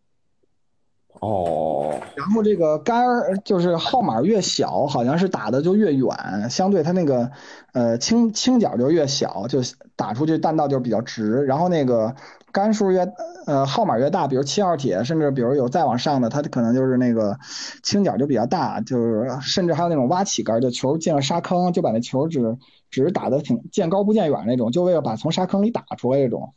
[1.19, 7.29] 哦，然后这个杆儿就是号码越小，好像是打的就越远，相对它那个
[7.73, 9.59] 呃倾倾角就越小，就
[9.95, 11.43] 打出去弹道就比较直。
[11.43, 12.15] 然后那个
[12.55, 13.05] 杆数越
[13.45, 17.37] 呃号码越大，比如七号铁，甚至比如有再往上的，它可能就是那个
[17.83, 22.57] 倾角就比较大，就是甚至还有那种挖起杆，就球进了沙坑就把那球只
[22.89, 26.53] 只是打的挺见高不见远那种，就为了把从沙坑里打出来这种。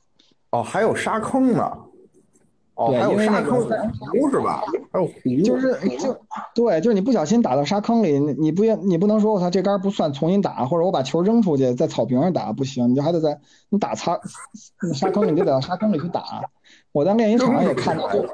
[0.53, 1.88] 哦，还有沙坑呢。
[2.79, 4.63] 哦，对还有因为那个沙坑湖是吧？
[4.93, 6.17] 还有湖，就是就
[6.55, 13.37] 对，就是你不小心打到沙坑里，你你不也你不能说我操这杆不算重新打，或者我把球扔出去在草坪上打不行，你就还得在
[13.69, 14.21] 你打擦
[14.95, 16.23] 沙坑你就得到沙坑里去打。
[16.93, 18.25] 我在练习场上也看到，就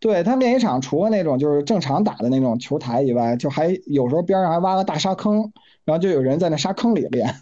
[0.00, 5.52] 对他练习场除了那种就是正常打的那种球台以外，就还有时候边上还挖个大沙坑，
[5.84, 7.34] 然后就有人在那沙坑里练。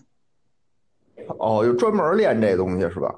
[1.38, 3.14] 哦，就专门练这东西是吧？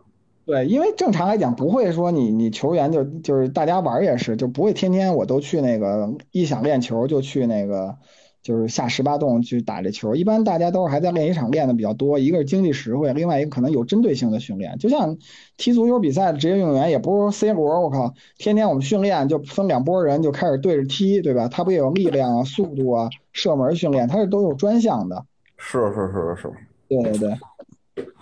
[0.48, 7.94] 对，因为正常来讲不会说你你球员就就是大家玩儿也是，就不会天天我都去那个一想练球就去那个
[8.42, 10.14] 就是下十八洞去打这球。
[10.14, 14.78] 一般大家都是还在练习场练的比较多，一个是经济实惠，另外一个可能有针对性的训练。
[14.78, 15.18] 就像
[15.58, 21.48] 踢足球比赛的职业运动员，也不是 C 罗，我靠，天天我们训练就分两拨人就开始对着踢，对吧？
[21.48, 25.26] 他不也有力量啊、速度啊、射门训练，他是都有专项的。
[25.58, 26.50] 是是是是，
[26.88, 27.34] 对对对。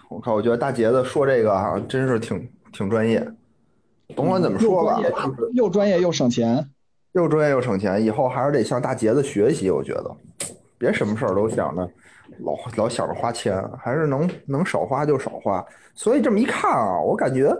[0.09, 3.27] 我靠，我觉得大杰子说这个哈、真是挺挺专业。
[4.15, 5.01] 甭管怎么说吧，
[5.55, 6.69] 又专业又省钱。
[7.13, 9.71] 又专业又省钱，以后还是得向大杰子学习。
[9.71, 10.17] 我觉得，
[10.79, 11.89] 别什么事儿都想着
[12.41, 15.65] 老老想着花钱，还是能能少花就少花。
[15.95, 17.51] 所以这么一看啊，我感觉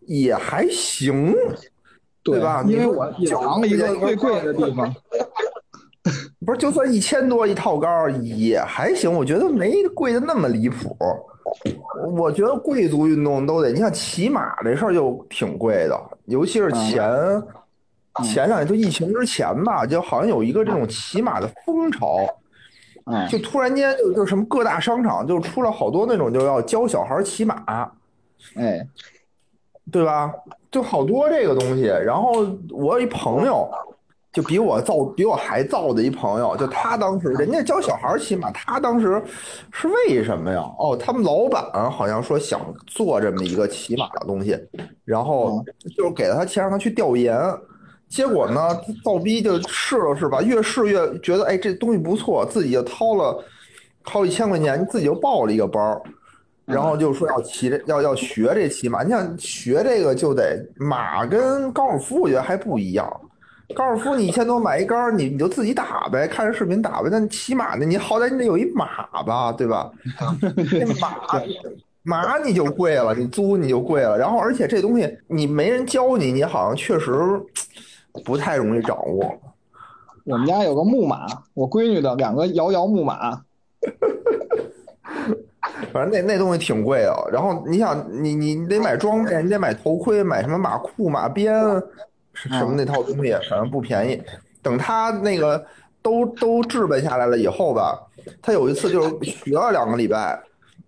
[0.00, 1.32] 也还行，
[2.22, 2.64] 对吧？
[2.66, 4.92] 因为我隐藏了一个最贵的地方。
[6.44, 10.96] 不是，就算一千多一套杆儿也还行，我觉得没贵的那么离谱。
[12.16, 17.02] 我觉得贵族运动都得，你像骑马这事儿就挺贵的，尤其是前
[18.24, 22.26] 前两年就疫情之前吧，就好像有一个这种骑马的风潮，
[23.06, 27.90] 嗯，就突然间就就什么各大商场就出了好多那种就要教小孩骑马，
[28.56, 28.86] 哎，
[29.90, 30.32] 对吧？
[30.70, 31.84] 就好多这个东西。
[31.84, 33.70] 然后我有一朋友，
[34.32, 39.20] 就比我造比我还造的一朋友，就他当时人家教小孩骑马，他当时
[39.72, 40.60] 是为什么呀？
[40.78, 44.56] 哦，他们老板好像说想做这么一个骑马的东西，
[45.04, 45.64] 然后
[45.96, 47.40] 就是给了他钱让他去调研。
[48.08, 48.74] 结果呢，
[49.04, 53.42] 造逼就试了试吧，越试越觉得哎这东西不错，自己就掏了
[54.02, 56.00] 好几千块钱，自己就报了一个班儿。
[56.64, 63.10] 然后就说要骑这要要学这骑马，你想学这个就得马跟高尔夫，我觉得还不一样。
[63.74, 67.08] 高尔夫你一千多买一杆儿，你你就自己打呗，看着视频打呗。
[67.10, 69.90] 但骑马呢，你好歹你得有一马吧，对吧？
[70.72, 70.86] 那
[72.02, 74.16] 马马你就贵了，你租你就贵了。
[74.16, 77.12] 然后而且这东西你没人教你，你好像确实
[78.24, 79.38] 不太容易掌握。
[80.24, 83.42] 我们家有个木马，我闺女的两个摇摇木马。
[85.92, 91.54] 反正那那东西挺贵的，然后你想，你你你得买装备，你得买头盔，买什么马裤、马鞭，
[92.42, 94.22] 什什么那套东西，反正不便宜。
[94.62, 95.64] 等他那个
[96.02, 97.98] 都都置办下来了以后吧，
[98.42, 100.38] 他有一次就是学了两个礼拜，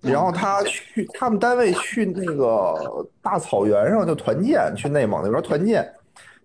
[0.01, 5.89] 然后他去他们单位去那个大草原上就团建，去内蒙那边团建。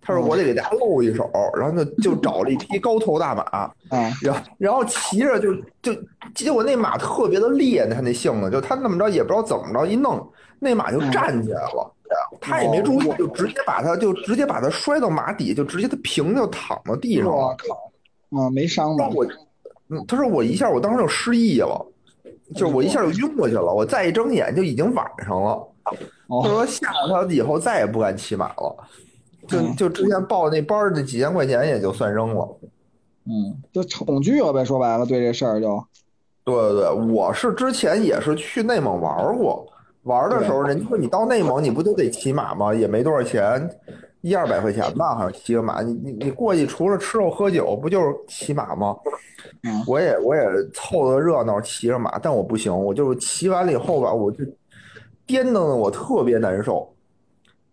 [0.00, 1.28] 他说我得给大家露一手，
[1.58, 3.42] 然后就就找了一匹高头大马，
[3.90, 5.52] 啊，然后然后骑着就
[5.82, 5.92] 就
[6.32, 10.24] 结果那马特别的烈，他那性子就他那么着也不知道怎么着一弄，
[10.60, 11.92] 那马就站起来了，
[12.40, 17.32] 他也没注意，就直接把他就直接把他摔到马底，就直接他平就躺到地上了。
[17.32, 19.08] 我靠，啊，没伤吧？
[19.14, 19.24] 我，
[19.88, 21.84] 嗯，他说我一下我当时就失忆了，
[22.54, 25.66] 就是我一下就晕过去了，我再一睁眼就已经晚上了。
[25.84, 25.92] 他
[26.28, 28.76] 哦，说吓得他以后再也不敢骑马了，
[29.46, 32.48] 就嗯就之前报那班那几千块钱也就算扔了。
[33.28, 35.84] 嗯，就恐惧了呗，说白了，对这事儿就，
[36.44, 39.66] 对对对，我是之前也是去内蒙玩过，
[40.06, 42.72] 玩的时候人家说你到内蒙你不都得骑马吗？
[42.72, 43.68] 也没多少钱，
[44.20, 48.96] 一二百块钱吧，好像骑个马，你你你过去除了吃肉喝酒，不就是骑马吗？
[49.62, 50.42] 嗯我也我也
[50.72, 54.44] 凑个热闹骑着马，但我不行，我就是骑完了以后吧，我就
[55.26, 56.88] 颠腾的我特别难受。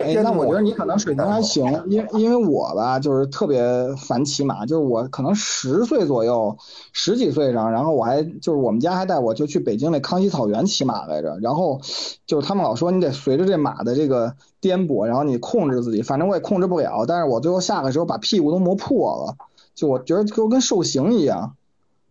[0.03, 3.61] 哎，那我觉得你可能水平还行，因因为我吧，就是特别
[3.95, 6.57] 烦骑马，就是我可能十岁左右，
[6.91, 11.79] 十几岁上，然后我还就是我们家还带我就去北京那康熙草原骑马来着，然后
[12.25, 19.35] 就是他们老说你得随着这马的这个颠簸，然后你控制自己，反正我也控制不了，但是我最后下来的时候把屁股都磨破了，
[19.73, 21.55] 就我觉得就跟受刑一样。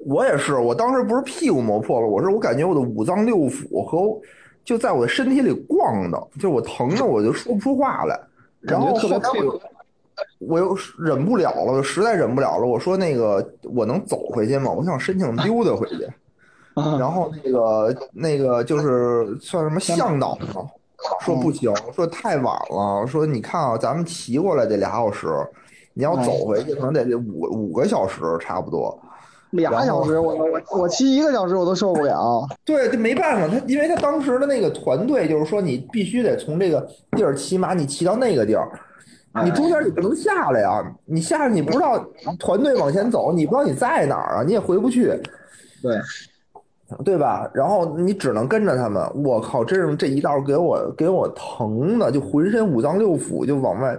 [0.04, 4.20] 我也是，我当时不是屁股磨破了，我是我感觉我的五脏六腑和
[4.64, 8.20] 就在我的身体里逛的，就我疼的我就说不出话来，
[8.60, 9.60] 然后后来我又
[10.38, 14.70] 我又忍不了了，我实在忍不了了，我说那个我能走回去吗？
[14.70, 16.04] 我想申请溜达回去。
[16.74, 20.66] 啊然后那个那个就是算什么向导嘛，
[21.20, 25.28] 说不行，说太晚了，说你看啊，咱们骑过来得俩小时，
[25.92, 28.98] 你要走回去可能得得五五个小时差不多。
[29.52, 32.46] 俩小时，我我我骑一个小时我都受不了。
[32.64, 38.68] 对，这没办法，他因为他当时的那个团队就是说，你必须得从这个地儿骑马，你骑到那个地儿，
[39.44, 41.98] 你中间你不能下来啊，你下来你不知道
[42.38, 45.18] 团队往前走，你不知道你在哪儿啊，你也回不去。
[45.82, 45.98] 对，
[47.04, 47.50] 对吧？
[47.52, 49.02] 然后你只能跟着他们。
[49.22, 53.98] 我靠，真是这一道给我给我疼的，就浑身五脏六腑就往外，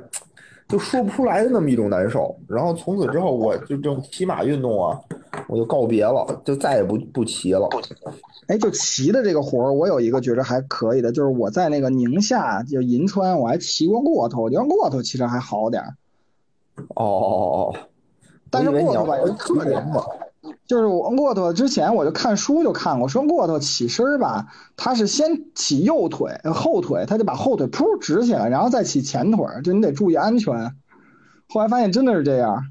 [0.68, 2.36] 就说不出来的那么一种难受。
[2.47, 4.99] 然后从此之后，我就这种骑马运动啊，
[5.48, 7.68] 我就告别了，就再也不不骑了。
[8.48, 15.96] 哎，就骑的这个活儿，我有一个觉着还可以的，就是我在那个宁夏，就银川，我还骑过骆驼，我觉得骆驼其实还好点儿。
[16.96, 17.76] 哦哦哦哦，
[18.50, 19.86] 但是骆驼吧有一特点，
[20.68, 30.76] 就是我骆驼之前我就看书就看过，说骆驼起身儿吧，它是先起右腿、呃后腿，它就把后腿噗直起来，然后再起前腿儿，就你得注意安全。
[31.48, 32.66] 后来发现真的是这样，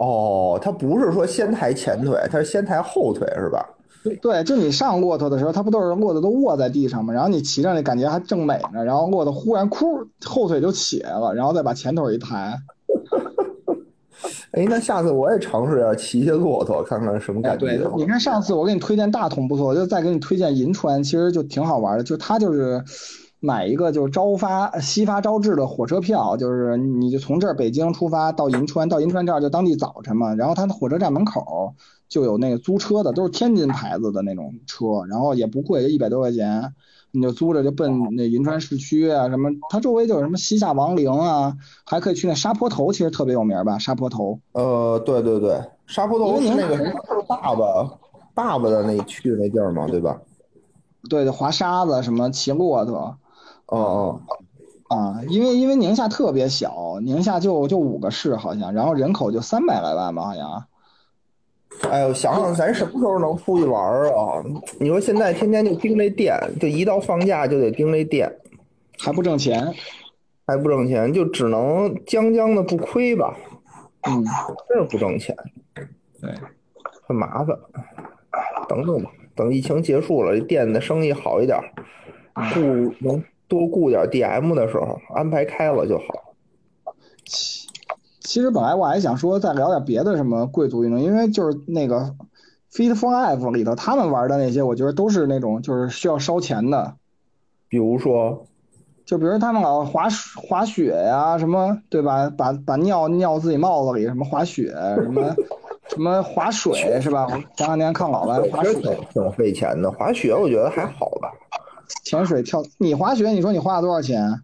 [0.00, 3.64] 哦，他不是说先抬前腿，他是先抬后腿是吧？
[4.22, 7.12] 对，就你上骆驼的时候，它不都是骆驼都卧在地上吗？
[7.12, 12.56] 然后你骑上去感觉还正美呢，然后骆驼忽然哭，后腿就起来了，然后再把前腿一抬。
[14.52, 22.02] 哎，那下次我也尝试一下骑骑骆驼，看看什么哎，感觉对。，你看上次我给你推荐大同不错，我就再给你推荐银川，其实就挺好玩的。
[22.02, 22.82] 就它就是
[23.40, 30.34] 买一个就是朝发夕发朝至的火车票，就是你就从这儿北京出发到银川，到银川这儿就当地早晨嘛。
[30.34, 31.74] 然后它的火车站门口
[32.08, 36.74] 就有那个租车的，都是天津牌子的那种车，然后也不贵，就一百多块钱。
[37.12, 44.38] 你就租着就奔那银川市区啊，什么它周围就有什么西夏王陵啊，还可以去那沙坡头，其实特别有名吧，沙坡头。
[44.52, 47.98] 呃，对对对，沙坡头那个什么爸爸
[48.32, 50.20] 爸爸的那去的那地儿嘛，对吧？
[51.08, 53.16] 对，滑沙子什么骑骆驼。
[53.70, 54.20] 哦哦。
[54.88, 60.64] 啊，因为因为宁夏特别小，宁夏就就五个市好像，然后人口就三百来万吧，好像。
[61.90, 64.44] 哎呦，想想咱什么时候能出去玩儿啊？
[64.78, 68.30] 你说现在天天就盯这店，就一到放假就得盯这店，
[68.98, 69.72] 还不挣钱。
[70.46, 73.36] 还不挣钱，就只能将将的不亏吧，
[74.02, 74.24] 嗯，
[74.68, 75.36] 真是不挣钱，
[76.20, 76.34] 对，
[77.06, 77.56] 很麻烦。
[78.68, 82.60] 等等吧，等疫情结束了，这店的生意好一点儿，雇
[82.98, 86.04] 能多雇点 DM 的时候，安排开了就好。
[87.26, 87.68] 其
[88.20, 92.14] 其实本来我还想说再聊点别的什么贵族运动，因为就是那个
[92.72, 96.94] Fit for Life 里头他们玩的那些，我觉得都是那种就是需要烧钱的，
[97.68, 98.46] 比如说，
[99.04, 102.30] 就比如他们老滑滑雪呀、什么对吧？
[102.30, 104.72] 把把尿尿自己帽子里，什么滑雪，
[105.02, 105.34] 什么
[105.90, 107.26] 什么滑水是吧？
[107.28, 108.74] 我前两天看老了滑水。
[108.80, 109.90] 挺挺费钱的。
[109.90, 111.32] 滑雪我觉得还好吧，
[112.04, 114.42] 潜水、跳，你滑雪，你说你花了多少钱？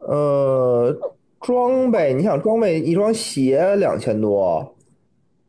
[0.00, 0.96] 呃，
[1.40, 4.74] 装备，你想装备一双鞋两千多，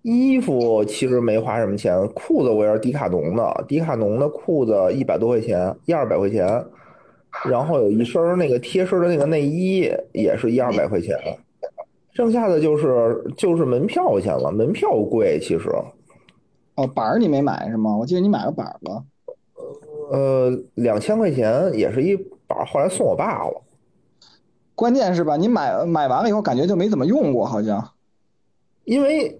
[0.01, 6.45] 衣服其实没花什么钱，裤子我也是迪卡侬的，迪卡侬的裤子一百多块钱，一二百块钱，
[7.45, 11.17] 然后有一身那个贴身的那个内衣也是一二百块钱，
[12.13, 15.69] 剩下的就是就是门票钱了，门票贵其实，
[16.75, 17.95] 哦，板儿你没买是吗？
[17.95, 19.03] 我记得你买个板儿了。
[20.11, 22.15] 呃，两千块钱也是一
[22.47, 23.61] 把，后来送我爸了。
[24.73, 27.85] 关键是吧，你买买完了以后感觉就没怎么用过，好像。
[28.85, 29.37] 因为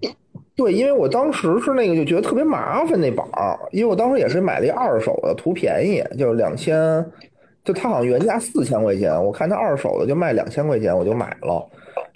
[0.54, 7.04] 对，因为我当时是那个就觉得特别麻烦那板儿，因为我当时也是买了一二手的，图便宜，就两千，
[7.64, 11.66] 就它好像原价四千块钱，我看它二手的就卖两千块钱，我就买了。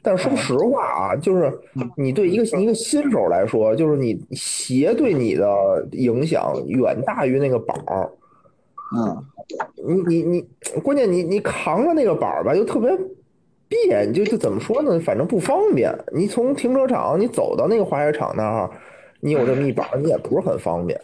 [0.02, 1.50] 但是说实话啊，就是
[1.96, 5.46] 你对一个一个新手来说，就是你鞋对你的
[5.92, 8.08] 影响远大于那个板儿。
[8.96, 9.24] 嗯，
[10.06, 12.90] 你你你，关键你你扛着那个板儿吧，又特别
[13.68, 14.98] 别，就就怎么说呢？
[15.00, 15.92] 反正不方便。
[16.12, 18.70] 你从停车场你走到那个滑雪场那儿，
[19.20, 21.00] 你有这么一板儿，你也不是很方便。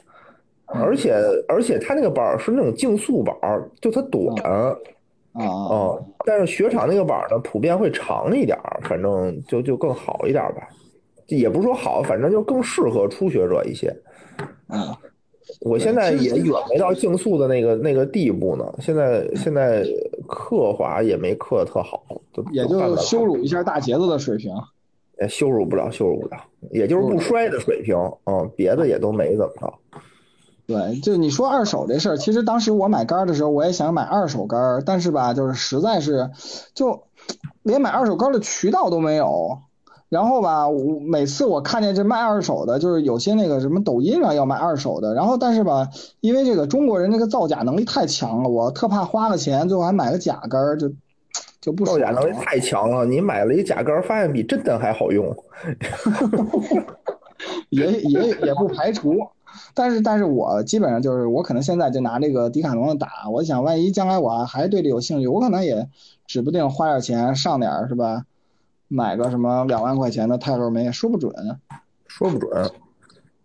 [0.66, 1.14] 而且
[1.48, 4.24] 而且它那个板儿是那种竞速板儿，就它短。
[4.52, 4.76] 啊
[5.32, 10.68] 哦，但是雪场那个板儿呢，普遍会长一点儿，反正就就更好一点儿吧。
[11.28, 13.96] 也不是说好，反正就更适合初学者一些。
[14.66, 14.98] 啊！
[15.60, 18.64] 我现在也远没到竞速的那个那个地步呢。
[18.80, 19.84] 现在现在
[20.26, 24.52] 刻滑也没刻特好，就也就羞辱一下大杰子的水平。
[25.20, 26.36] 也羞辱不了，羞辱不了，
[26.70, 27.94] 也就是不摔的水平。
[28.24, 29.74] 嗯，别的也都没怎么着。
[30.66, 36.30] 对，就你说二手这事儿，其实当时我买杆儿的时候，我也想买二手杆儿，但是吧，就是实在是，
[36.74, 37.02] 就
[37.62, 39.58] 连买二手杆儿的渠道都没有。
[40.10, 45.88] 然后吧，我每次我看见这卖二手的，就是有些那个什么抖音上要卖二手的，然后但是吧，
[46.20, 50.90] 因为这个中国人那个造假能力太强了，我特怕花了钱最后还买个假杆儿，就
[51.60, 55.24] 就不造假能力太强了，你买了一假杆儿，发现比真的还好用。
[57.70, 59.14] 也也也不排除，
[59.74, 65.88] 但是但是我基本上就是我可能现在就拿这个迪卡侬的打，我想万一将来我还对这有兴趣，我可能也
[66.26, 68.24] 指不定花点钱上点儿是吧？
[68.92, 71.32] 买个什么两万块钱的泰勒梅也说不准。
[72.08, 72.70] 说不准。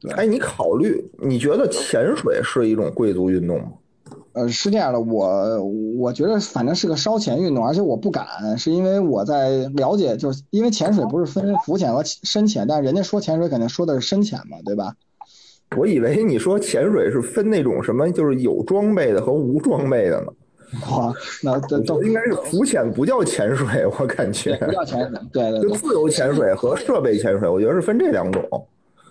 [0.02, 3.68] 对哎，你考虑，你觉得潜水是一种贵族运动吗？
[4.34, 5.64] 呃，是这样的，我
[5.98, 14.94] 我觉得反正是个烧钱运动，而且我不敢，是因为我在了解，就是因为潜水不是分浮潜和深潜，但是人家说潜水肯定说的是深潜嘛，对吧？
[15.78, 20.28] 我以为你说潜水是分那种什么，就是有装备的和无装备的呢。
[20.90, 21.14] 哇，
[21.44, 25.70] 那这都应该是浮潜不叫潜水，我感觉不叫潜水，对对对。
[25.70, 28.44] 就自由潜水和设备潜水，我觉得是分这两种。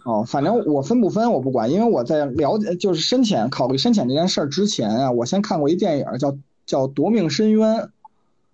[0.05, 6.37] 哦，反正我分不分我不管，因为我在了解就是深潜考虑深潜这件事儿之前啊，我先看过一电影叫
[6.67, 7.77] 叫《夺命深渊》，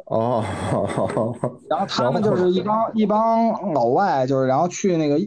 [0.04, 0.44] 哦，
[1.68, 5.18] 然后他们就是一帮一帮老外，就是然后去那个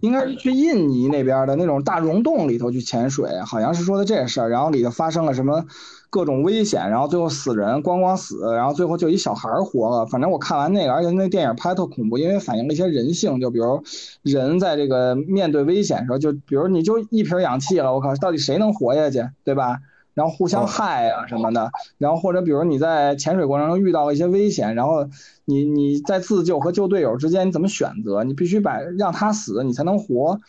[0.00, 5.64] 应该是去印尼那边的那种大溶洞里头去潜水，好像是说的这事儿，然后里头发生了什么
[6.10, 10.06] 各种危险，然后最后死人咣咣死，然后最后就一小孩儿活了。
[10.06, 13.82] 反正我看完那个，而且那电影拍得特恐怖，因为反映了一些人性，就比如
[14.22, 19.78] 人在这个面对危险的时候，就比如你就一瓶氧气了，我靠，到底谁能活下去，对吧？
[20.14, 25.06] 然后互相害啊什么的，然后或者比如你在潜水过程中遇到了一些危险，然后
[25.44, 28.24] 你你在自救和救队友之间你怎么选择？
[28.24, 30.40] 你必须把让他死，你才能活。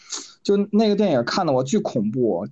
[0.42, 2.48] 就那个电影看的我巨恐怖，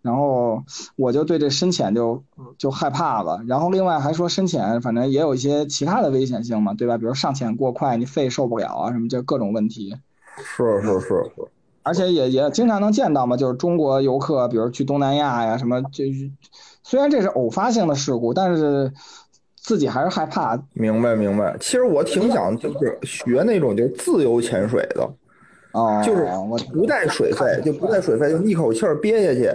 [0.00, 0.62] 然后
[0.96, 2.22] 我就对这深潜就
[2.56, 3.42] 就害怕了。
[3.46, 6.96] 然后另外还说深潜反正也有一些其他的危险性嘛，对吧？
[6.96, 9.96] 比如上潜过快，你肺受不了啊什么，这各种问题。
[10.36, 11.42] 是是是是，
[11.82, 16.30] 而且也也经常能见到嘛，就是中国游客，比如去东南亚呀什么，就是
[16.84, 18.92] 虽然这是偶发性的事故，但是
[19.56, 20.56] 自己还是害怕。
[20.74, 21.56] 明白明白。
[21.58, 25.10] 其实我挺想就是学那种就是自由潜水的，
[25.72, 29.52] 哦，就是我不带水费，就不带水费，就一口气儿憋下去。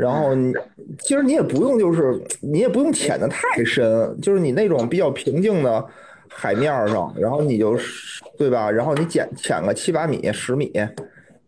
[0.00, 0.54] 然后你
[1.00, 5.84] 其实你也不用就是你也不用潜的太深，就是你那种比较平静的
[6.28, 8.70] 海面上，然后你就是对吧？
[8.70, 10.72] 然后你潜潜个七八米、十米，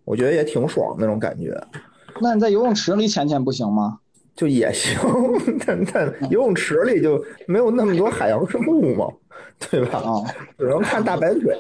[0.05, 1.59] 我觉得也挺爽那种感觉。
[2.21, 3.99] 那你在游泳池里潜潜不行吗？
[4.37, 4.99] 就也行，
[5.67, 9.07] 但但游泳池里就没有那么多海洋生物嘛，
[9.59, 9.99] 对吧？
[9.99, 10.25] 啊，
[10.59, 11.57] 只能看大白腿。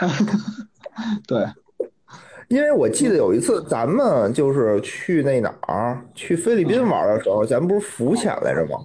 [1.26, 1.44] 对，
[2.50, 8.78] 因为我记得有一次咱们就是去那哪儿，去菲律宾玩的时候，咱们不是浮潜来着吗？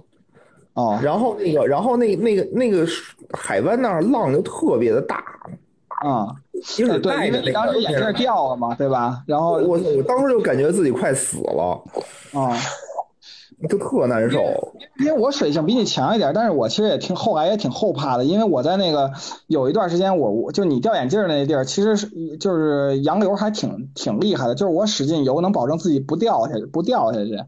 [0.74, 2.86] 哦，然后那个，然后那那个那个
[3.32, 5.16] 海湾那儿浪就特别的大，
[6.06, 6.28] 啊，
[6.78, 6.94] 因为
[7.42, 9.20] 你当时眼镜掉了嘛，对吧？
[9.26, 11.82] 然后我我当时就感觉自己快死了，
[12.34, 12.54] 啊，
[13.68, 14.38] 就特难受。
[14.98, 19.12] 因为我水性比你强一点，但是我其实也挺后来也挺后怕的，因为我在那个
[19.46, 27.42] 有一段时间我，我就你掉眼镜儿那地儿，其实是就是洋流还挺挺厉害的，就是我使劲游能保证自己不掉下去，不掉下去。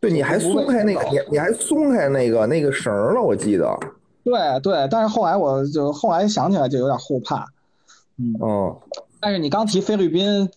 [0.00, 3.74] 对，你还松开那个，你你还松开那个那个绳儿了，我记得。
[4.22, 7.46] 对对，但是后来我就后来想起来就有点后怕，
[8.18, 8.34] 嗯。
[8.42, 8.76] 嗯，
[9.20, 10.50] 但是你刚提菲律宾，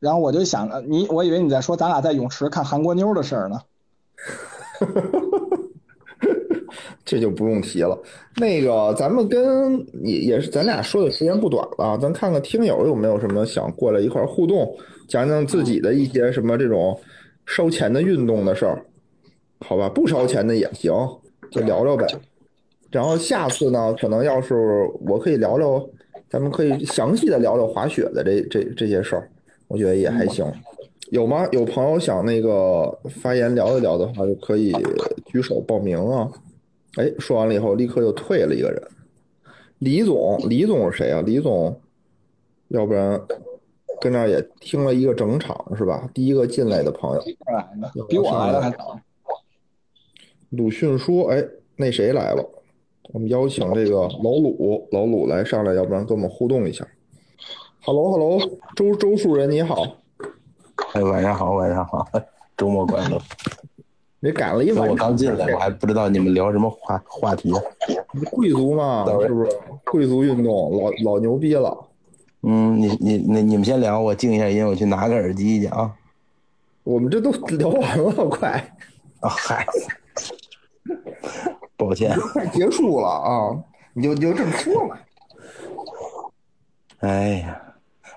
[0.00, 3.62] 然后我就想，呃你我以为你在说咱俩在泳池看韩国妞的事儿呢。
[7.04, 7.98] 这就不用提了。
[8.36, 14.74] 那个，咱们跟也也是，咱俩说的时间不短了，咱看看听友有没有什么想过来一块互动，
[15.06, 16.98] 讲讲自己的一些什么这种
[17.46, 18.86] 烧钱的运动的事儿，
[19.60, 19.88] 好吧？
[19.88, 20.92] 不烧钱的也行，
[21.50, 22.06] 就聊聊呗。
[22.90, 24.54] 然后下次呢，可能要是
[25.06, 25.86] 我可以聊聊，
[26.30, 29.30] 咱们可以详细的聊聊滑雪的这这这些事儿，
[29.68, 30.46] 我觉得也还行。
[31.14, 31.46] 有吗？
[31.52, 34.74] 有朋友想那个发言聊一聊的话，就可以
[35.26, 36.28] 举手报名啊。
[36.96, 38.82] 哎，说完了以后，立刻又退了一个人。
[39.78, 41.22] 李总，李总是谁啊？
[41.24, 41.80] 李总，
[42.66, 43.20] 要不然
[44.00, 46.10] 跟那儿也听了一个整场是吧？
[46.12, 47.22] 第一个进来的朋友，
[48.08, 48.98] 比我来的还早。
[50.50, 51.44] 鲁迅说：“哎，
[51.76, 52.44] 那谁来了？
[53.12, 56.84] 我们邀请这个老鲁，老鲁来上来，要不然跟我们互动一下。
[57.84, 58.40] ”Hello，Hello，
[58.74, 59.98] 周周树人你好，
[60.94, 62.08] 哎，晚上好，晚上好，
[62.56, 63.20] 周末快乐。
[64.20, 67.52] 你赶了一晚我上，刚进来，我还不知道你们聊什么话话题。
[68.30, 69.50] 贵族嘛，是不是？
[69.90, 71.76] 贵族运动老老牛逼了。
[72.42, 75.92] 嗯，你你那你们先聊，我静一下音，我去拿个耳机去啊。
[76.84, 78.50] 我们这都聊完了，快
[79.18, 79.66] 啊嗨，
[81.76, 83.50] 抱歉，快结束了啊！
[83.94, 84.96] 你就你就这么说嘛。
[87.00, 87.60] 哎呀，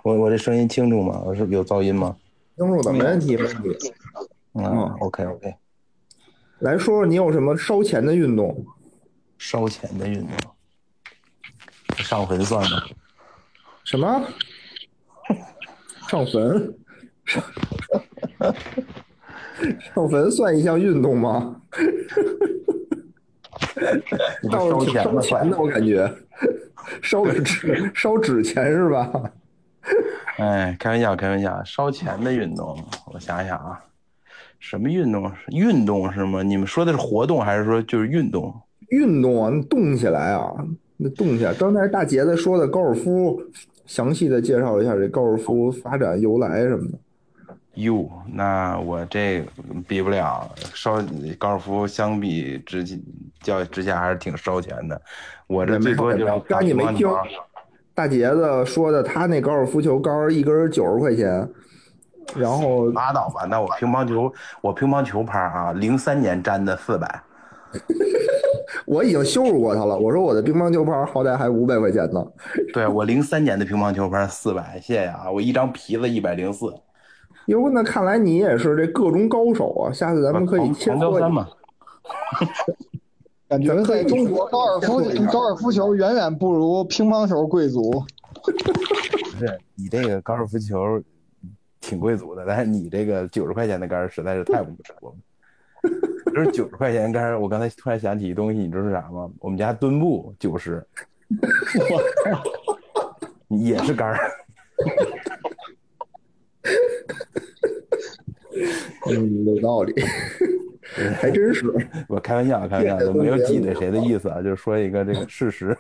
[0.04, 1.24] 我我这声音清楚吗？
[1.26, 2.16] 我是有噪音吗？
[2.58, 3.93] 清楚的，没问题，没问题。
[4.53, 4.66] 嗯
[4.99, 5.55] ，OK OK，
[6.60, 8.66] 来说说你有什么烧钱的运动？
[9.38, 10.36] 烧钱的运动，
[11.97, 12.84] 上坟算吗？
[13.84, 14.28] 什么？
[16.10, 16.76] 上坟？
[17.24, 17.43] 上
[19.93, 21.62] 上坟算一项运动吗？
[24.51, 25.22] 倒是挺不烧钱吗？
[25.22, 26.12] 烧钱的，我感觉
[27.03, 29.32] 烧纸烧纸钱是吧？
[30.38, 32.78] 哎，开玩笑，开玩笑，烧钱的运动，
[33.12, 33.80] 我想想啊，
[34.60, 35.32] 什么运动？
[35.50, 36.44] 运动是吗？
[36.44, 38.54] 你们说的是活动还是说就是运动？
[38.90, 40.54] 运动啊，那动起来啊，
[40.98, 41.54] 那动起来。
[41.54, 43.42] 刚才大杰子说的高尔夫，
[43.86, 46.98] 详细的介绍一下这高尔夫发展由来什么的。
[47.76, 49.44] 哟，那我这
[49.88, 51.04] 比不了，烧
[51.38, 52.84] 高尔夫相比之
[53.42, 55.00] 较之下还是挺烧钱的。
[55.46, 57.08] 我这最多就是刚你没听
[57.98, 61.50] 大杰子说的，他那高尔夫球杆一根九十块钱，
[62.36, 64.32] 然后拉倒吧，那我乒乓球，
[64.62, 67.24] 我乒乓球拍啊，零三年粘的四百，
[68.86, 69.98] 我已经羞辱过他了。
[69.98, 72.24] 我说我的乒乓球拍好歹还五百块钱呢。
[72.72, 76.68] 对我零三年的乒乓球拍四百，谢谢啊，我一张皮子一百零四，
[77.48, 79.91] 哟，那看来你也是这各种高手啊！
[79.91, 81.28] 下次咱们可以切磋一下。
[83.48, 85.00] 感觉在中国高尔夫
[85.32, 88.04] 高尔夫球远远不如乒乓球贵族。
[88.41, 88.52] 不
[89.39, 91.02] 是你这个高尔夫球
[91.80, 95.14] 挺贵族的，但是你这个九十块钱的杆儿实在是太不值了。
[96.26, 99.32] 就是九十块钱杆儿，我刚才突然想起一东西，你知道是啥吗？
[99.39, 100.86] 我们家墩布九十，
[103.48, 104.20] 也是杆儿。
[109.10, 109.93] 嗯，有道理，
[111.20, 111.66] 还真是。
[112.08, 115.78] 我开玩笑，开玩笑， 就没有挤兑谁的意思啊， 就是说一个这个事实。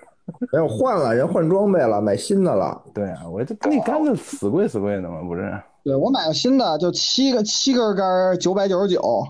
[0.51, 2.81] 没有换了，人换装备了，买新的了。
[2.93, 5.57] 对啊，我这那杆子死贵死贵的嘛，不是？
[5.83, 9.25] 对我买个新的，就七个七根杆儿九百九十九。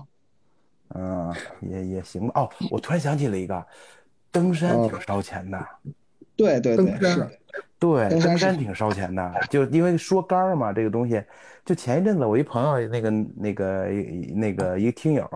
[0.94, 2.40] 嗯，也也行吧。
[2.40, 3.64] 哦，我突然想起了一个，
[4.32, 5.64] 登山哦挺烧钱的。
[6.34, 7.26] 对对对，是。
[7.78, 11.22] 对，登山是登山挺烧钱的，就因为说杆儿嘛，这个东西，
[11.64, 13.88] 就前一阵子我一朋友那个那个
[14.34, 15.28] 那个一个听友，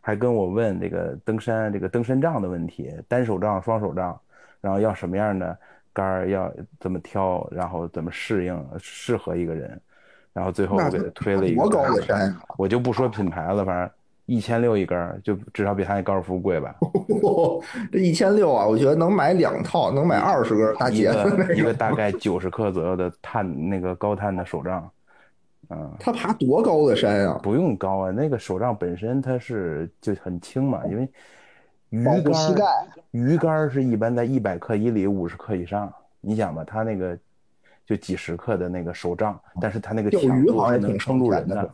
[0.00, 4.18] 还跟我问这个登山这个登山杖的问题，单手杖、双手杖，
[4.60, 5.56] 然后要什么样的
[5.92, 9.80] 杆儿，要怎么挑，然后怎么适应适合一个人，
[10.32, 12.42] 然后最后我给他推了一个多高的山啊！
[12.56, 13.90] 我就不说品牌了，反正
[14.26, 16.74] 一千六一根儿，就至少比他那高尔夫贵吧。
[17.92, 24.88] 这一千六啊，我觉得能买两套，能买二十根大一杰子那个一个大概九十克左右的碳那个高碳的手杖，
[25.70, 27.38] 嗯，他爬多高的山啊？
[27.42, 31.08] 不用高啊，那个手杖本身它是就很轻嘛，因为
[31.90, 32.64] 鱼竿膝盖
[33.12, 35.92] 鱼竿是一般在一百克以里，五十克以上。
[36.20, 37.16] 你想吧，他那个
[37.86, 41.70] 就几十克的那个手杖，但是他那个钓鱼好像也挺撑住人的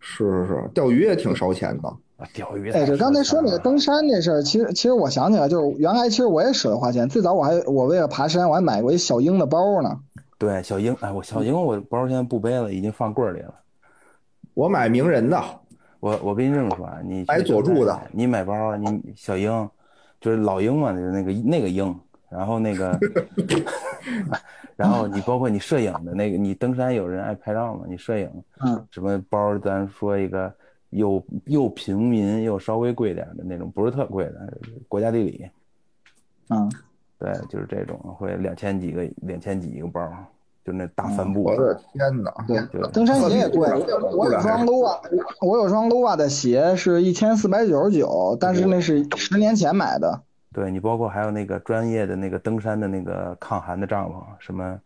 [0.00, 1.88] 是是是，钓鱼也挺烧钱的。
[1.88, 2.26] 啊。
[2.32, 7.08] 钓鱼哎，对，刚才说那个登山那事儿，其实其实我想起来，就是原来其实我也舍得花钱。
[7.08, 9.98] 最早我还我为了爬山，我还买过一小鹰的包呢。
[10.44, 13.54] 对小鹰，哎，我小鹰我包现在不背了，已经放柜里了。
[14.52, 15.42] 我买名人的，
[16.00, 19.68] 我我跟你这么说啊，你买佐助的你买包，你小鹰，
[20.20, 21.98] 就是老鹰嘛，就是那个那个鹰，
[22.28, 22.98] 然后那个，
[24.76, 28.30] 然后你包括你摄影的那个，你登山有人爱拍照嘛，你摄影，
[28.60, 30.52] 嗯，什么包，咱说一个
[30.90, 34.58] 又又平民又稍微贵点的那种，不是特贵的，
[34.88, 35.50] 国家地理，
[36.50, 36.70] 嗯，
[37.18, 40.00] 对，就是这种，会两千几个，两千几一个包，
[40.64, 42.32] 就那大帆布我，的天哪！
[42.48, 43.68] 对，对登山鞋也贵。
[44.16, 44.98] 我有双 Lua，
[45.42, 50.22] 我有双 Lua 的鞋是一千四百九十九，但是那是十年前买的。
[50.54, 54.78] 对你包括还有那个专业的那个登山的那个抗寒的帐篷，什么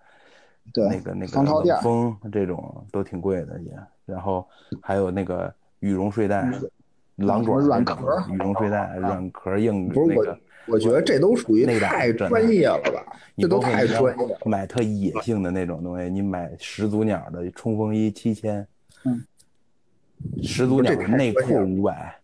[0.72, 3.72] 对，那个那个防潮垫冷风这种都挺贵的也，
[4.05, 4.44] 然后
[4.80, 6.50] 还有那个羽绒睡袋，
[7.16, 7.96] 狼爪软壳
[8.30, 10.36] 羽绒睡袋，软壳硬那个
[10.70, 13.05] 我觉得这都属于太专业了吧？
[13.35, 14.39] 你这都太专业了。
[14.45, 18.66] 买特野性的那种东西，你买始祖鸟的冲锋衣七千，
[19.05, 19.24] 嗯，
[20.43, 22.16] 始祖鸟的内裤五百，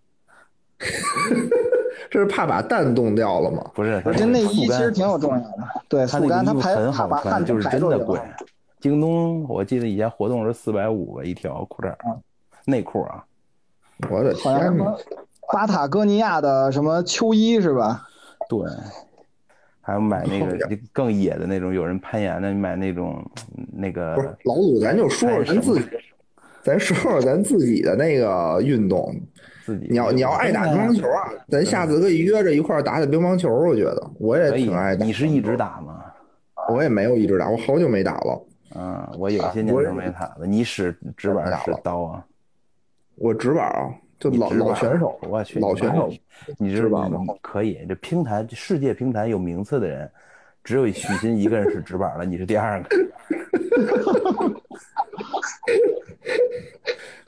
[2.10, 3.70] 这是怕把蛋冻掉了吗？
[3.74, 5.52] 不是，这内衣其实挺有重要的，
[5.88, 8.20] 对，它速干那个衣服它排很好穿，就是真的贵。
[8.80, 11.98] 京东我记得以前活动是四百五一条裤衩儿，
[12.66, 13.24] 内裤啊，
[14.10, 14.94] 我的好像什天
[15.52, 18.06] 巴塔哥尼亚的什么秋衣是吧？
[18.48, 18.60] 对，
[19.80, 23.24] 还有买那个 更野的那种，有人攀岩的，买那种
[23.72, 25.86] 那个不是老鲁，咱就说说咱自己，
[26.62, 29.14] 咱说说咱自己的那个运动。
[29.64, 29.86] 自己。
[29.88, 33.50] 你要你要爱打乒乓球啊，咱下次可以约着一块儿打打乒乓球。
[33.50, 35.04] 我觉得我也挺爱，打。
[35.04, 35.56] 你是一直？
[35.56, 36.04] 打吗？
[36.68, 38.46] 我也没有一直打，我好久没打了。
[38.74, 40.46] 嗯，我有些年头没打了。
[40.46, 42.24] 你使直板使刀啊？
[43.16, 46.10] 我直板啊，就老老选手， 我去，老选手。
[46.58, 47.34] 你知道吗吗？
[47.42, 50.10] 可以，这平台世界平台有名次的人，
[50.62, 52.88] 只有许昕一个人是直板了，你是第二个。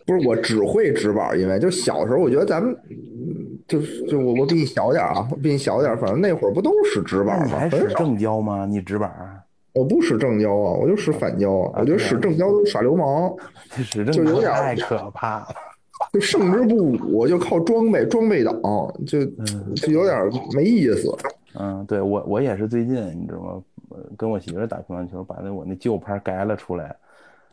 [0.06, 7.58] 不是我只会直板，因为就小时候我觉得咱们嗯就是就我我比你小点啊，我比你小点，反正那会儿不都使直板吗？
[7.58, 8.64] 还使正交吗？
[8.66, 9.42] 你直板啊？
[9.72, 11.80] 我不使正交啊，我就使反交啊。
[11.80, 13.34] 我觉得使正交都耍流氓，
[13.82, 15.48] 使正交太可怕了。
[16.12, 18.54] 就胜之不武，就靠装备装备党，
[19.06, 19.24] 就
[19.74, 21.14] 就有点没意思。
[21.58, 23.62] 嗯，对我我也是最近，你知道吗？
[23.88, 26.94] 呃跟我媳妇打乒乓球，把那我那旧拍改了出来。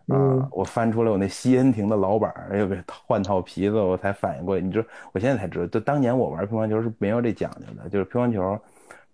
[0.08, 4.62] 啊、嗯我翻出来我那西恩廷的老板，又给换套皮子，我才反应过来。
[4.62, 8.60] 你知道，我现在才知道，就当年我玩乒乓球是没有这讲究的，就是乒乓球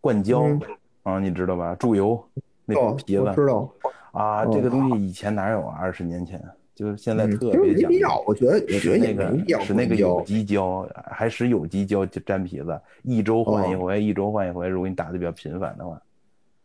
[0.02, 0.60] 灌胶、嗯
[1.04, 1.76] 啊，你知道吧？
[1.76, 2.20] 注油
[2.66, 3.70] 那哦，皮子我知道，
[4.12, 5.78] 啊，这个东西以前哪有啊？
[5.80, 6.42] 二十年前，
[6.80, 7.90] 就是现在嗯，特别讲究。
[7.90, 10.22] 没必要，我觉得我觉得也使那个使那个有。
[10.22, 14.66] 机胶，还使有机胶就粘皮子，一周换一哦回，一周换一回。
[14.70, 16.02] 如果你打的比较频繁的话，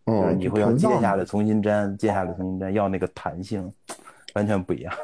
[0.06, 3.68] 就是嗯，你会要接下来重新粘，接下来重新粘，要那个弹性，
[4.34, 4.94] 完全不一样。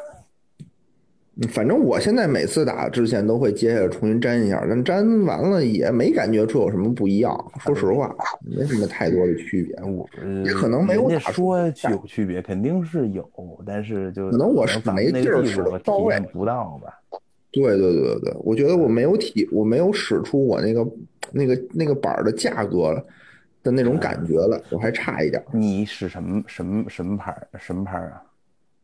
[1.48, 7.52] 反正我现在每次打之前都会接下来重新粘一下，但粘完了也没感觉出有什么不一样。
[7.60, 9.74] 说实话，没什么太多的区别。
[9.84, 10.06] 我
[10.52, 11.58] 可能没有人家打出说
[11.90, 13.26] 有区别，肯定是有，
[13.64, 16.92] 但是就可能我使咱们那没劲儿使体验不到吧。
[17.52, 20.86] 对对对对对，我觉得我没有体，我没有使出我那个
[21.32, 23.04] 那个那个板儿的价格了
[23.62, 25.42] 的那种感觉了，我还差一点。
[25.52, 28.22] 你使什么什么什么牌儿什么牌儿啊？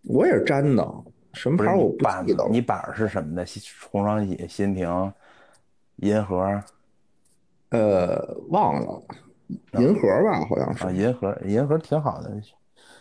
[0.09, 0.89] 我也是粘的，
[1.37, 2.49] 什么牌儿我不记得了。
[2.51, 3.47] 你板儿是什么的？
[3.91, 5.13] 红双喜、新亭、
[5.97, 6.61] 银河
[7.69, 9.03] 呃，忘了，
[9.79, 10.91] 银河吧，好像是啊，。
[10.91, 12.31] 银河银河挺好的，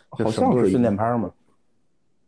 [0.10, 1.32] 好像是训练拍嘛。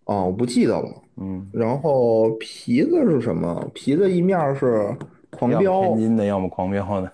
[0.05, 0.89] 哦，我不记得了。
[1.17, 3.69] 嗯，然后皮子是什么？
[3.73, 4.95] 皮子一面是
[5.31, 7.11] 狂飙，天津的，要么狂飙的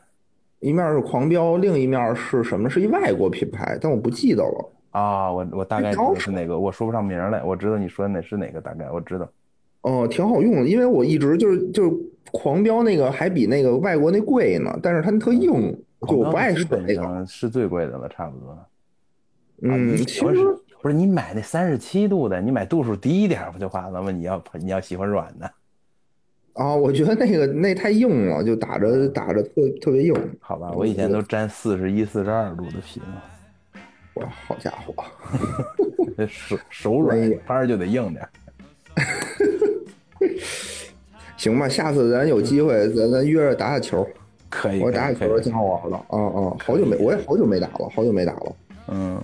[0.60, 2.70] 一面是狂飙，另一面是什么？
[2.70, 4.72] 是一外国品牌，但我不记得了。
[4.94, 5.30] 啊。
[5.30, 7.44] 我我大概知道是哪个，我说不上名来。
[7.44, 9.30] 我知道你说的哪是哪个，大概我知道。
[9.82, 11.92] 哦，挺好用的，因为我一直就是就是
[12.32, 17.26] 狂飙那个还比那个外国那贵呢，但是它特硬，就我不爱使那个。
[17.28, 18.58] 是最贵的了，差不多。
[19.64, 20.34] 嗯，你其实
[20.82, 24.10] 不是你买那三十七度的，你买度数低一点不就完了吗？
[24.10, 25.52] 你要你要喜欢软的，
[26.54, 29.52] 啊，我觉得那个那太硬了，就打着打着特
[29.82, 30.14] 特别硬。
[30.40, 30.72] 好吧？
[30.72, 33.22] 我以前都粘四十一、四十二度的皮呢，
[34.16, 34.94] 哇，好家伙！
[36.30, 38.30] 手手软哎呀，拍儿就得硬点儿。
[41.38, 44.08] 行吧，下次咱有机会咱咱约着打打球，
[44.50, 45.98] 可以，我打打球挺好玩的。
[45.98, 48.56] 啊啊，好久没，我也好久没打了，好久没打了。
[48.90, 49.22] 嗯，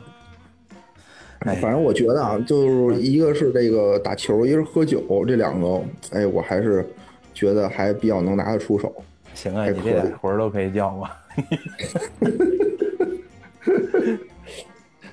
[1.39, 6.85] 哎反正我觉得啊，就是一个是这个打球，一个是喝酒，这两个，哎，我还是
[7.33, 8.91] 觉得还比较能拿得出手。
[9.35, 11.07] 行啊，你这俩活儿都可以叫我。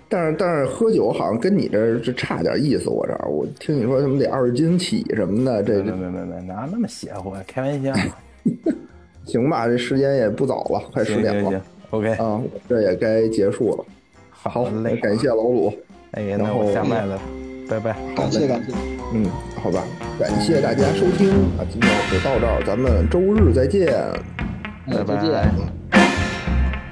[0.09, 7.43] 但是但是喝酒好像跟你这儿这差点意思，我这儿我听你说什么得二斤起什么的，这没这没没没，哪那么邪乎啊？
[7.47, 7.93] 开玩笑。
[9.27, 11.61] 行吧，这时间也不早了，快十点了行行行
[11.91, 13.85] ，OK，啊，我这也该结束了。
[14.31, 15.73] 好，嘞，感谢老鲁，
[16.13, 17.21] 哎呀，那我然后下麦了，
[17.69, 17.97] 拜拜。
[18.15, 18.73] 感谢感谢。
[19.13, 19.27] 嗯，
[19.61, 19.83] 好吧，
[20.21, 23.89] 感谢大家收听啊，今天就到这儿，咱们周日再见。
[24.87, 25.76] 哎，再见。